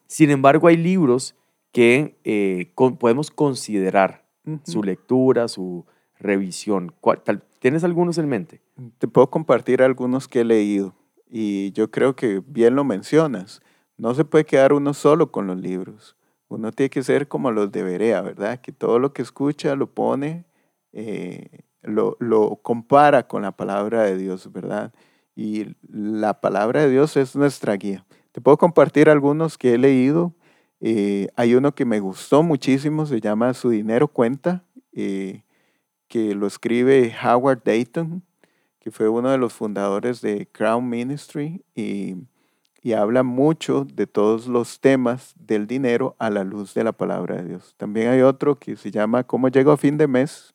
Sin 0.06 0.30
embargo, 0.30 0.68
hay 0.68 0.76
libros 0.76 1.34
que 1.72 2.16
eh, 2.24 2.70
con- 2.74 2.98
podemos 2.98 3.30
considerar 3.30 4.25
Su 4.64 4.82
lectura, 4.82 5.48
su 5.48 5.84
revisión. 6.18 6.92
¿Cuál- 7.00 7.22
tal- 7.22 7.42
¿Tienes 7.58 7.84
algunos 7.84 8.18
en 8.18 8.28
mente? 8.28 8.60
Te 8.98 9.08
puedo 9.08 9.28
compartir 9.30 9.82
algunos 9.82 10.28
que 10.28 10.40
he 10.40 10.44
leído 10.44 10.94
y 11.28 11.72
yo 11.72 11.90
creo 11.90 12.14
que 12.14 12.42
bien 12.46 12.76
lo 12.76 12.84
mencionas. 12.84 13.60
No 13.96 14.14
se 14.14 14.24
puede 14.24 14.44
quedar 14.44 14.72
uno 14.72 14.94
solo 14.94 15.32
con 15.32 15.46
los 15.46 15.58
libros. 15.60 16.16
Uno 16.48 16.70
tiene 16.70 16.90
que 16.90 17.02
ser 17.02 17.26
como 17.28 17.50
los 17.50 17.72
de 17.72 17.82
Berea, 17.82 18.20
¿verdad? 18.20 18.60
Que 18.60 18.70
todo 18.72 18.98
lo 19.00 19.12
que 19.12 19.22
escucha 19.22 19.74
lo 19.74 19.88
pone, 19.88 20.44
eh, 20.92 21.48
lo, 21.82 22.16
lo 22.20 22.56
compara 22.62 23.26
con 23.26 23.42
la 23.42 23.52
palabra 23.52 24.02
de 24.02 24.16
Dios, 24.16 24.52
¿verdad? 24.52 24.92
Y 25.34 25.74
la 25.90 26.40
palabra 26.40 26.82
de 26.82 26.90
Dios 26.90 27.16
es 27.16 27.34
nuestra 27.34 27.74
guía. 27.74 28.06
Te 28.32 28.40
puedo 28.40 28.56
compartir 28.58 29.10
algunos 29.10 29.58
que 29.58 29.74
he 29.74 29.78
leído. 29.78 30.34
Eh, 30.80 31.28
hay 31.36 31.54
uno 31.54 31.74
que 31.74 31.84
me 31.84 32.00
gustó 32.00 32.42
muchísimo, 32.42 33.06
se 33.06 33.20
llama 33.20 33.54
Su 33.54 33.70
dinero 33.70 34.08
cuenta, 34.08 34.64
eh, 34.92 35.42
que 36.08 36.34
lo 36.34 36.46
escribe 36.46 37.14
Howard 37.24 37.62
Dayton, 37.64 38.22
que 38.78 38.90
fue 38.90 39.08
uno 39.08 39.30
de 39.30 39.38
los 39.38 39.52
fundadores 39.52 40.20
de 40.20 40.46
Crown 40.52 40.88
Ministry 40.88 41.64
y, 41.74 42.16
y 42.82 42.92
habla 42.92 43.22
mucho 43.22 43.84
de 43.84 44.06
todos 44.06 44.46
los 44.46 44.80
temas 44.80 45.34
del 45.38 45.66
dinero 45.66 46.14
a 46.18 46.30
la 46.30 46.44
luz 46.44 46.74
de 46.74 46.84
la 46.84 46.92
palabra 46.92 47.36
de 47.36 47.48
Dios. 47.48 47.74
También 47.76 48.08
hay 48.08 48.20
otro 48.20 48.54
que 48.56 48.76
se 48.76 48.90
llama 48.90 49.24
¿Cómo 49.24 49.48
llego 49.48 49.72
a 49.72 49.76
fin 49.76 49.96
de 49.98 50.06
mes? 50.06 50.54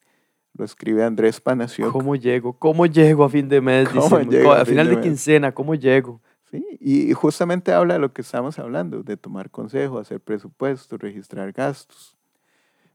Lo 0.57 0.65
escribe 0.65 1.03
Andrés 1.03 1.41
Panacio. 1.41 1.91
¿Cómo 1.91 2.15
llego? 2.15 2.53
¿Cómo 2.53 2.85
llego 2.85 3.23
a 3.23 3.29
fin 3.29 3.49
de 3.49 3.61
mes? 3.61 3.89
¿Cómo 3.89 4.19
llego 4.21 4.51
a 4.51 4.61
a 4.61 4.65
fin 4.65 4.73
final 4.73 4.87
de 4.87 4.91
de, 4.91 4.97
mes? 4.97 5.05
quincena, 5.05 5.51
¿cómo 5.53 5.75
llego? 5.75 6.21
Y 6.51 7.13
justamente 7.13 7.71
habla 7.71 7.93
de 7.93 7.99
lo 7.99 8.11
que 8.11 8.21
estamos 8.21 8.59
hablando, 8.59 9.03
de 9.03 9.15
tomar 9.15 9.49
consejo, 9.49 9.99
hacer 9.99 10.19
presupuestos, 10.19 10.99
registrar 10.99 11.53
gastos. 11.53 12.17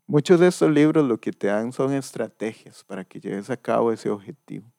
Muchos 0.07 0.41
de 0.41 0.49
estos 0.49 0.71
libros 0.71 1.07
lo 1.07 1.19
que 1.19 1.33
te 1.33 1.47
dan 1.47 1.73
son 1.73 1.95
estrategias 1.95 2.85
para 2.85 3.05
que 3.05 3.19
lleves 3.19 3.49
a 3.51 3.57
cabo 3.57 3.93
ese 3.93 4.11
objetivo. 4.11 4.71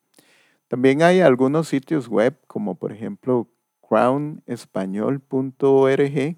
También 0.67 1.01
hay 1.01 1.21
algunos 1.21 1.67
sitios 1.67 2.07
web, 2.07 2.37
como 2.47 2.75
por 2.75 2.91
ejemplo 2.91 3.47
crownespañol.org. 3.81 6.37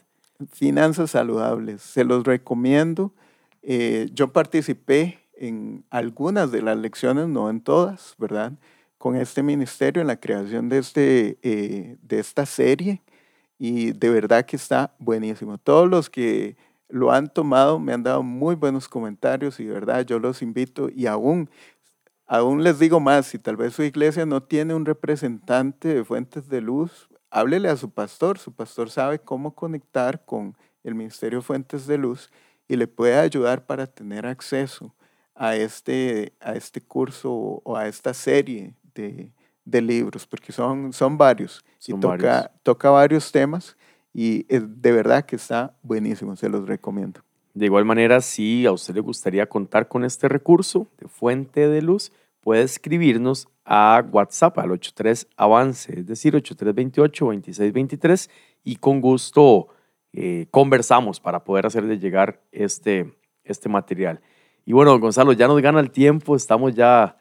Finanzas 0.51 1.11
saludables, 1.11 1.81
se 1.81 2.03
los 2.03 2.23
recomiendo. 2.23 3.13
Eh, 3.61 4.09
yo 4.13 4.33
participé 4.33 5.19
en 5.37 5.85
algunas 5.91 6.51
de 6.51 6.61
las 6.61 6.77
lecciones, 6.77 7.27
no 7.27 7.49
en 7.49 7.61
todas, 7.61 8.15
¿verdad? 8.17 8.53
Con 8.97 9.15
este 9.15 9.43
ministerio 9.43 10.01
en 10.01 10.07
la 10.07 10.19
creación 10.19 10.69
de, 10.69 10.77
este, 10.79 11.37
eh, 11.43 11.97
de 12.01 12.19
esta 12.19 12.45
serie 12.45 13.01
y 13.57 13.91
de 13.93 14.09
verdad 14.09 14.45
que 14.45 14.55
está 14.55 14.95
buenísimo. 14.99 15.57
Todos 15.57 15.89
los 15.89 16.09
que 16.09 16.57
lo 16.89 17.11
han 17.11 17.31
tomado 17.31 17.79
me 17.79 17.93
han 17.93 18.03
dado 18.03 18.23
muy 18.23 18.55
buenos 18.55 18.87
comentarios 18.87 19.59
y 19.59 19.65
de 19.65 19.73
verdad 19.73 20.05
yo 20.05 20.19
los 20.19 20.41
invito 20.41 20.89
y 20.93 21.07
aún, 21.07 21.49
aún 22.27 22.63
les 22.63 22.79
digo 22.79 22.99
más, 22.99 23.27
si 23.27 23.39
tal 23.39 23.57
vez 23.57 23.73
su 23.73 23.83
iglesia 23.83 24.25
no 24.25 24.43
tiene 24.43 24.73
un 24.73 24.85
representante 24.85 25.93
de 25.93 26.03
fuentes 26.03 26.49
de 26.49 26.61
luz, 26.61 27.09
háblele 27.29 27.69
a 27.69 27.77
su 27.77 27.89
pastor, 27.89 28.37
su 28.37 28.53
pastor 28.53 28.89
sabe 28.89 29.19
cómo 29.19 29.55
conectar 29.55 30.23
con 30.25 30.55
el 30.83 30.95
Ministerio 30.95 31.41
Fuentes 31.41 31.87
de 31.87 31.97
Luz 31.97 32.31
y 32.67 32.75
le 32.75 32.87
puede 32.87 33.15
ayudar 33.15 33.65
para 33.65 33.87
tener 33.87 34.25
acceso 34.25 34.93
a 35.33 35.55
este, 35.55 36.33
a 36.39 36.53
este 36.53 36.81
curso 36.81 37.61
o, 37.63 37.75
a 37.75 37.87
esta 37.87 38.13
serie 38.13 38.73
de, 38.93 39.31
de 39.65 39.81
libros, 39.81 40.25
porque 40.25 40.51
son, 40.51 40.93
son 40.93 41.17
varios 41.17 41.65
Son 41.79 41.97
y 41.97 41.99
toca, 41.99 42.15
varios. 42.17 42.49
toca 42.63 42.89
varios 42.91 43.31
temas 43.31 43.75
y 44.13 44.45
es 44.47 44.63
de 44.81 44.91
verdad 44.91 45.25
que 45.25 45.35
está 45.35 45.75
buenísimo, 45.81 46.35
se 46.35 46.47
los 46.47 46.67
recomiendo. 46.67 47.21
De 47.53 47.65
igual 47.65 47.85
manera, 47.85 48.21
si 48.21 48.65
a 48.65 48.71
usted 48.71 48.93
le 48.93 49.01
gustaría 49.01 49.47
contar 49.47 49.87
con 49.87 50.03
este 50.05 50.29
recurso 50.29 50.87
de 50.99 51.07
fuente 51.07 51.67
de 51.67 51.81
luz, 51.81 52.11
puede 52.41 52.63
escribirnos 52.63 53.47
a 53.65 54.05
WhatsApp 54.11 54.59
al 54.59 54.71
83 54.71 55.27
Avance, 55.35 55.99
es 55.99 56.05
decir, 56.05 56.35
8328-2623 56.35 58.29
y 58.63 58.75
con 58.75 59.01
gusto 59.01 59.69
eh, 60.13 60.47
conversamos 60.51 61.19
para 61.19 61.43
poder 61.43 61.65
hacerle 61.65 61.97
llegar 61.97 62.41
este, 62.51 63.13
este 63.43 63.67
material. 63.67 64.21
Y 64.65 64.73
bueno, 64.73 64.97
Gonzalo, 64.99 65.33
ya 65.33 65.47
nos 65.47 65.61
gana 65.61 65.79
el 65.79 65.91
tiempo, 65.91 66.35
estamos 66.35 66.75
ya 66.75 67.17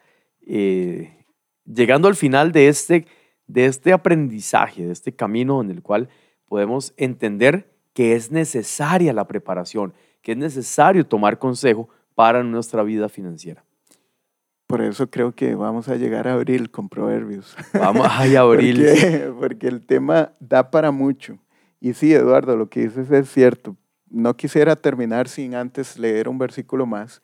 eh, 0.46 1.23
llegando 1.64 2.08
al 2.08 2.16
final 2.16 2.52
de 2.52 2.68
este, 2.68 3.06
de 3.46 3.66
este 3.66 3.92
aprendizaje, 3.92 4.86
de 4.86 4.92
este 4.92 5.14
camino 5.14 5.60
en 5.60 5.70
el 5.70 5.82
cual 5.82 6.08
podemos 6.46 6.94
entender 6.96 7.70
que 7.92 8.14
es 8.14 8.30
necesaria 8.30 9.12
la 9.12 9.26
preparación, 9.26 9.94
que 10.22 10.32
es 10.32 10.38
necesario 10.38 11.06
tomar 11.06 11.38
consejo 11.38 11.88
para 12.14 12.42
nuestra 12.42 12.82
vida 12.82 13.08
financiera. 13.08 13.64
Por 14.66 14.80
eso 14.80 15.08
creo 15.10 15.34
que 15.34 15.54
vamos 15.54 15.88
a 15.88 15.96
llegar 15.96 16.26
a 16.26 16.34
abril 16.34 16.70
con 16.70 16.88
Proverbios. 16.88 17.56
Vamos 17.74 18.06
a 18.06 18.22
abril. 18.40 18.84
porque, 18.84 19.32
porque 19.38 19.68
el 19.68 19.86
tema 19.86 20.32
da 20.40 20.70
para 20.70 20.90
mucho. 20.90 21.38
Y 21.80 21.92
sí, 21.92 22.14
Eduardo, 22.14 22.56
lo 22.56 22.68
que 22.68 22.80
dices 22.80 23.10
es 23.10 23.30
cierto. 23.30 23.76
No 24.08 24.36
quisiera 24.36 24.74
terminar 24.74 25.28
sin 25.28 25.54
antes 25.54 25.98
leer 25.98 26.28
un 26.28 26.38
versículo 26.38 26.86
más 26.86 27.20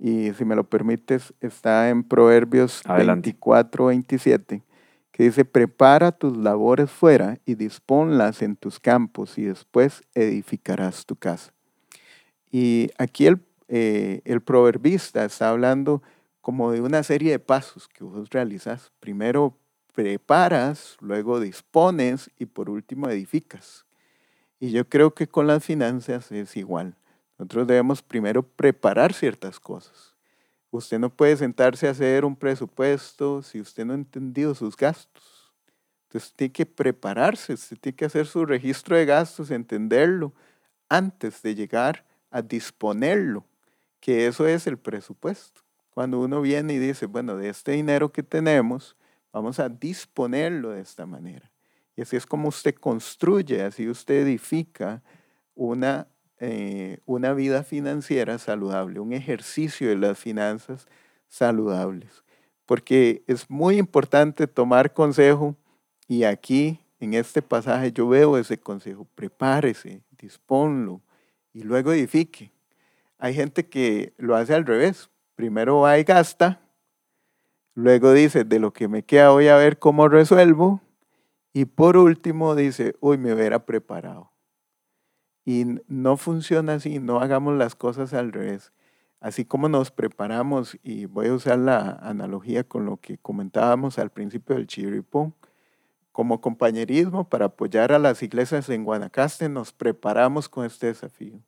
y 0.00 0.32
si 0.32 0.46
me 0.46 0.56
lo 0.56 0.64
permites, 0.64 1.34
está 1.42 1.90
en 1.90 2.02
Proverbios 2.02 2.82
24, 2.86 3.86
27, 3.86 4.62
que 5.12 5.22
dice, 5.24 5.44
prepara 5.44 6.10
tus 6.10 6.34
labores 6.38 6.90
fuera 6.90 7.38
y 7.44 7.54
disponlas 7.54 8.40
en 8.40 8.56
tus 8.56 8.80
campos 8.80 9.36
y 9.36 9.42
después 9.42 10.02
edificarás 10.14 11.04
tu 11.04 11.16
casa. 11.16 11.52
Y 12.50 12.90
aquí 12.96 13.26
el, 13.26 13.42
eh, 13.68 14.22
el 14.24 14.40
proverbista 14.40 15.22
está 15.26 15.50
hablando 15.50 16.02
como 16.40 16.72
de 16.72 16.80
una 16.80 17.02
serie 17.02 17.32
de 17.32 17.38
pasos 17.38 17.86
que 17.86 18.02
vos 18.02 18.30
realizas. 18.30 18.92
Primero 19.00 19.58
preparas, 19.92 20.96
luego 21.00 21.40
dispones 21.40 22.30
y 22.38 22.46
por 22.46 22.70
último 22.70 23.10
edificas. 23.10 23.84
Y 24.58 24.70
yo 24.70 24.88
creo 24.88 25.12
que 25.12 25.28
con 25.28 25.46
las 25.46 25.62
finanzas 25.62 26.32
es 26.32 26.56
igual. 26.56 26.96
Nosotros 27.40 27.68
debemos 27.68 28.02
primero 28.02 28.42
preparar 28.42 29.14
ciertas 29.14 29.58
cosas. 29.58 30.14
Usted 30.70 30.98
no 30.98 31.08
puede 31.08 31.38
sentarse 31.38 31.88
a 31.88 31.92
hacer 31.92 32.26
un 32.26 32.36
presupuesto 32.36 33.40
si 33.42 33.62
usted 33.62 33.86
no 33.86 33.94
ha 33.94 33.96
entendido 33.96 34.54
sus 34.54 34.76
gastos. 34.76 35.50
Entonces 36.02 36.34
tiene 36.36 36.52
que 36.52 36.66
prepararse, 36.66 37.54
usted 37.54 37.78
tiene 37.80 37.96
que 37.96 38.04
hacer 38.04 38.26
su 38.26 38.44
registro 38.44 38.94
de 38.94 39.06
gastos, 39.06 39.50
entenderlo 39.50 40.34
antes 40.90 41.40
de 41.40 41.54
llegar 41.54 42.04
a 42.30 42.42
disponerlo, 42.42 43.46
que 44.00 44.26
eso 44.26 44.46
es 44.46 44.66
el 44.66 44.76
presupuesto. 44.76 45.62
Cuando 45.94 46.20
uno 46.20 46.42
viene 46.42 46.74
y 46.74 46.78
dice, 46.78 47.06
bueno, 47.06 47.36
de 47.36 47.48
este 47.48 47.72
dinero 47.72 48.12
que 48.12 48.22
tenemos, 48.22 48.98
vamos 49.32 49.58
a 49.60 49.70
disponerlo 49.70 50.72
de 50.72 50.82
esta 50.82 51.06
manera. 51.06 51.50
Y 51.96 52.02
así 52.02 52.16
es 52.16 52.26
como 52.26 52.48
usted 52.48 52.74
construye, 52.74 53.62
así 53.62 53.88
usted 53.88 54.26
edifica 54.26 55.02
una 55.54 56.06
eh, 56.40 56.98
una 57.04 57.34
vida 57.34 57.62
financiera 57.62 58.38
saludable, 58.38 58.98
un 58.98 59.12
ejercicio 59.12 59.88
de 59.90 59.96
las 59.96 60.18
finanzas 60.18 60.88
saludables. 61.28 62.24
Porque 62.64 63.22
es 63.26 63.50
muy 63.50 63.76
importante 63.76 64.46
tomar 64.46 64.94
consejo 64.94 65.54
y 66.08 66.24
aquí 66.24 66.80
en 66.98 67.14
este 67.14 67.42
pasaje 67.42 67.92
yo 67.92 68.08
veo 68.08 68.38
ese 68.38 68.58
consejo. 68.58 69.06
Prepárese, 69.14 70.02
disponlo 70.18 71.02
y 71.52 71.62
luego 71.62 71.92
edifique. 71.92 72.52
Hay 73.18 73.34
gente 73.34 73.68
que 73.68 74.14
lo 74.16 74.34
hace 74.34 74.54
al 74.54 74.64
revés. 74.64 75.10
Primero 75.34 75.80
va 75.80 75.98
y 75.98 76.04
gasta, 76.04 76.60
luego 77.74 78.12
dice, 78.12 78.44
de 78.44 78.58
lo 78.58 78.72
que 78.72 78.88
me 78.88 79.02
queda 79.02 79.30
voy 79.30 79.48
a 79.48 79.56
ver 79.56 79.78
cómo 79.78 80.08
resuelvo 80.08 80.80
y 81.52 81.64
por 81.64 81.96
último 81.96 82.54
dice, 82.54 82.94
uy, 83.00 83.18
me 83.18 83.34
hubiera 83.34 83.64
preparado. 83.66 84.29
Y 85.50 85.80
no 85.88 86.16
funciona 86.16 86.74
así, 86.74 87.00
no 87.00 87.18
hagamos 87.18 87.58
las 87.58 87.74
cosas 87.74 88.14
al 88.14 88.30
revés. 88.30 88.70
Así 89.18 89.44
como 89.44 89.68
nos 89.68 89.90
preparamos, 89.90 90.78
y 90.84 91.06
voy 91.06 91.26
a 91.26 91.34
usar 91.34 91.58
la 91.58 91.98
analogía 92.02 92.62
con 92.62 92.86
lo 92.86 92.98
que 92.98 93.18
comentábamos 93.18 93.98
al 93.98 94.10
principio 94.10 94.54
del 94.54 94.68
chiripón, 94.68 95.34
como 96.12 96.40
compañerismo 96.40 97.28
para 97.28 97.46
apoyar 97.46 97.90
a 97.90 97.98
las 97.98 98.22
iglesias 98.22 98.68
en 98.68 98.84
Guanacaste, 98.84 99.48
nos 99.48 99.72
preparamos 99.72 100.48
con 100.48 100.64
este 100.64 100.86
desafío. 100.86 101.40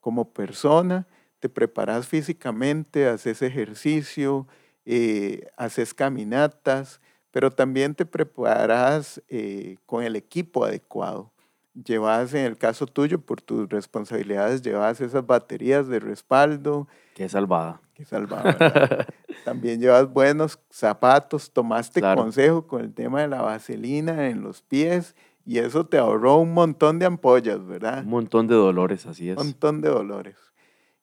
Como 0.00 0.32
persona, 0.32 1.06
te 1.38 1.50
preparas 1.50 2.08
físicamente, 2.08 3.06
haces 3.06 3.42
ejercicio, 3.42 4.46
eh, 4.86 5.46
haces 5.58 5.92
caminatas, 5.92 7.02
pero 7.30 7.50
también 7.50 7.94
te 7.94 8.06
preparas 8.06 9.22
eh, 9.28 9.76
con 9.84 10.04
el 10.04 10.16
equipo 10.16 10.64
adecuado 10.64 11.31
llevas, 11.74 12.34
en 12.34 12.44
el 12.44 12.56
caso 12.56 12.86
tuyo, 12.86 13.20
por 13.20 13.40
tus 13.40 13.68
responsabilidades, 13.68 14.62
llevas 14.62 15.00
esas 15.00 15.26
baterías 15.26 15.88
de 15.88 16.00
respaldo. 16.00 16.88
Qué 17.14 17.28
salvada. 17.28 17.80
Qué 17.94 18.04
salvada. 18.04 19.06
También 19.44 19.80
llevas 19.80 20.12
buenos 20.12 20.58
zapatos, 20.70 21.52
tomaste 21.52 22.00
consejo 22.00 22.66
con 22.66 22.82
el 22.82 22.94
tema 22.94 23.22
de 23.22 23.28
la 23.28 23.42
vaselina 23.42 24.28
en 24.28 24.42
los 24.42 24.62
pies 24.62 25.14
y 25.44 25.58
eso 25.58 25.86
te 25.86 25.98
ahorró 25.98 26.36
un 26.36 26.54
montón 26.54 26.98
de 26.98 27.06
ampollas, 27.06 27.66
¿verdad? 27.66 28.04
Un 28.04 28.10
montón 28.10 28.46
de 28.46 28.54
dolores, 28.54 29.06
así 29.06 29.30
es. 29.30 29.38
Un 29.38 29.46
montón 29.46 29.80
de 29.80 29.88
dolores. 29.88 30.36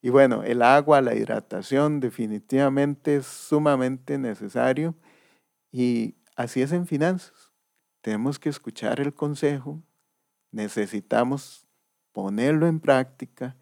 Y 0.01 0.09
bueno, 0.09 0.43
el 0.43 0.61
agua, 0.61 1.01
la 1.01 1.13
hidratación 1.13 1.99
definitivamente 1.99 3.17
es 3.17 3.25
sumamente 3.25 4.17
necesario 4.17 4.95
y 5.71 6.15
así 6.37 6.61
es 6.61 6.71
en 6.71 6.87
finanzas. 6.87 7.51
Tenemos 8.01 8.39
que 8.39 8.47
escuchar 8.47 9.01
el 9.01 9.13
consejo, 9.13 9.83
necesitamos 10.51 11.65
ponerlo 12.11 12.67
en 12.67 12.79
práctica 12.79 13.55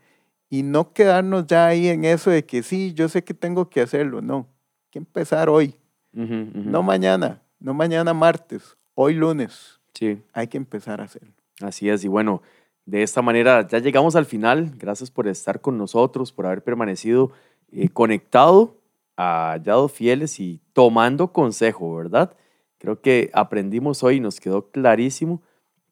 y 0.49 0.63
no 0.63 0.93
quedarnos 0.93 1.47
ya 1.47 1.67
ahí 1.67 1.87
en 1.87 2.05
eso 2.05 2.29
de 2.29 2.45
que 2.45 2.63
sí, 2.63 2.93
yo 2.93 3.09
sé 3.09 3.23
que 3.23 3.33
tengo 3.33 3.69
que 3.69 3.81
hacerlo. 3.81 4.21
No, 4.21 4.47
hay 4.47 4.89
que 4.91 4.99
empezar 4.99 5.49
hoy. 5.49 5.75
No 6.13 6.81
mañana, 6.81 7.43
no 7.59 7.73
mañana 7.73 8.13
martes, 8.13 8.77
hoy 8.95 9.13
lunes. 9.13 9.79
Sí. 9.93 10.21
Hay 10.33 10.47
que 10.47 10.57
empezar 10.57 11.01
a 11.01 11.03
hacerlo. 11.03 11.33
Así 11.61 11.89
es, 11.89 12.03
y 12.03 12.07
bueno, 12.07 12.41
de 12.85 13.03
esta 13.03 13.21
manera 13.21 13.67
ya 13.67 13.79
llegamos 13.79 14.15
al 14.15 14.25
final. 14.25 14.73
Gracias 14.77 15.11
por 15.11 15.27
estar 15.27 15.61
con 15.61 15.77
nosotros, 15.77 16.31
por 16.31 16.45
haber 16.45 16.63
permanecido 16.63 17.31
eh, 17.71 17.89
conectado, 17.89 18.79
hallados 19.17 19.91
fieles 19.91 20.39
y 20.39 20.61
tomando 20.73 21.33
consejo, 21.33 21.95
¿verdad? 21.95 22.35
Creo 22.77 23.01
que 23.01 23.29
aprendimos 23.33 24.03
hoy 24.03 24.15
y 24.15 24.19
nos 24.19 24.39
quedó 24.39 24.69
clarísimo 24.69 25.41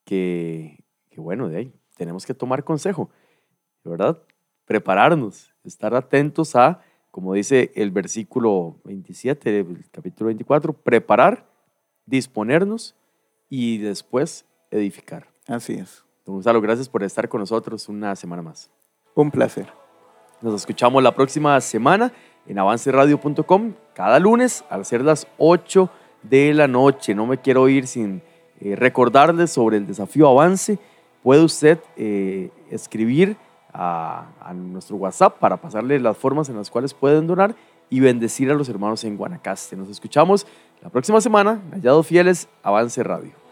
que 0.06 0.85
que 1.16 1.22
bueno, 1.22 1.48
de 1.48 1.58
ahí 1.58 1.74
tenemos 1.96 2.26
que 2.26 2.34
tomar 2.34 2.66
consejo, 2.66 3.10
¿verdad? 3.86 4.22
Prepararnos, 4.66 5.54
estar 5.64 5.96
atentos 5.96 6.58
a, 6.58 6.82
como 7.10 7.34
dice 7.34 7.72
el 7.76 7.92
versículo 7.92 8.76
27 8.84 9.50
del 9.50 9.86
capítulo 9.92 10.28
24, 10.28 10.74
preparar, 10.74 11.46
disponernos 12.06 12.96
y 13.50 13.78
después 13.78 14.46
edificar. 14.72 15.28
Así 15.48 15.76
es. 15.76 16.04
Don 16.26 16.36
Gonzalo, 16.36 16.60
gracias 16.60 16.90
por 16.90 17.02
estar 17.02 17.30
con 17.30 17.40
nosotros 17.40 17.88
una 17.88 18.14
semana 18.18 18.42
más. 18.42 18.70
Un 19.14 19.32
placer. 19.32 19.72
Nos 20.42 20.54
escuchamos 20.54 21.02
la 21.02 21.16
próxima 21.16 21.62
semana 21.62 22.12
en 22.46 22.60
avanceradio.com, 22.60 23.74
cada 23.94 24.20
lunes 24.20 24.66
a 24.70 24.84
ser 24.84 25.02
las 25.02 25.28
8 25.38 25.90
de 26.24 26.54
la 26.54 26.68
noche. 26.68 27.16
No 27.16 27.26
me 27.26 27.38
quiero 27.38 27.70
ir 27.70 27.88
sin 27.88 28.22
eh, 28.60 28.76
recordarles 28.76 29.52
sobre 29.52 29.78
el 29.78 29.88
desafío 29.88 30.28
Avance 30.28 30.78
puede 31.26 31.42
usted 31.44 31.80
eh, 31.98 32.52
escribir 32.70 33.36
a, 33.74 34.54
nuestro 34.54 34.96
WhatsApp 34.98 35.40
para 35.40 35.58
pasarle 35.58 36.00
las 36.00 36.16
formas 36.16 36.50
en 36.50 36.56
las 36.56 36.70
cuales 36.70 36.94
pueden 36.94 37.26
donar 37.26 37.56
y 37.90 38.00
bendecir 38.00 38.52
a 38.52 38.54
los 38.54 38.70
hermanos 38.70 39.04
en 39.06 39.18
Guanacaste. 39.18 39.76
Nos 39.76 39.90
escuchamos 39.90 40.46
la 40.84 40.90
próxima 40.92 41.20
semana. 41.20 41.60
Hallados 41.72 42.06
Fieles, 42.06 42.48
Avance 42.62 43.02
Radio. 43.02 43.45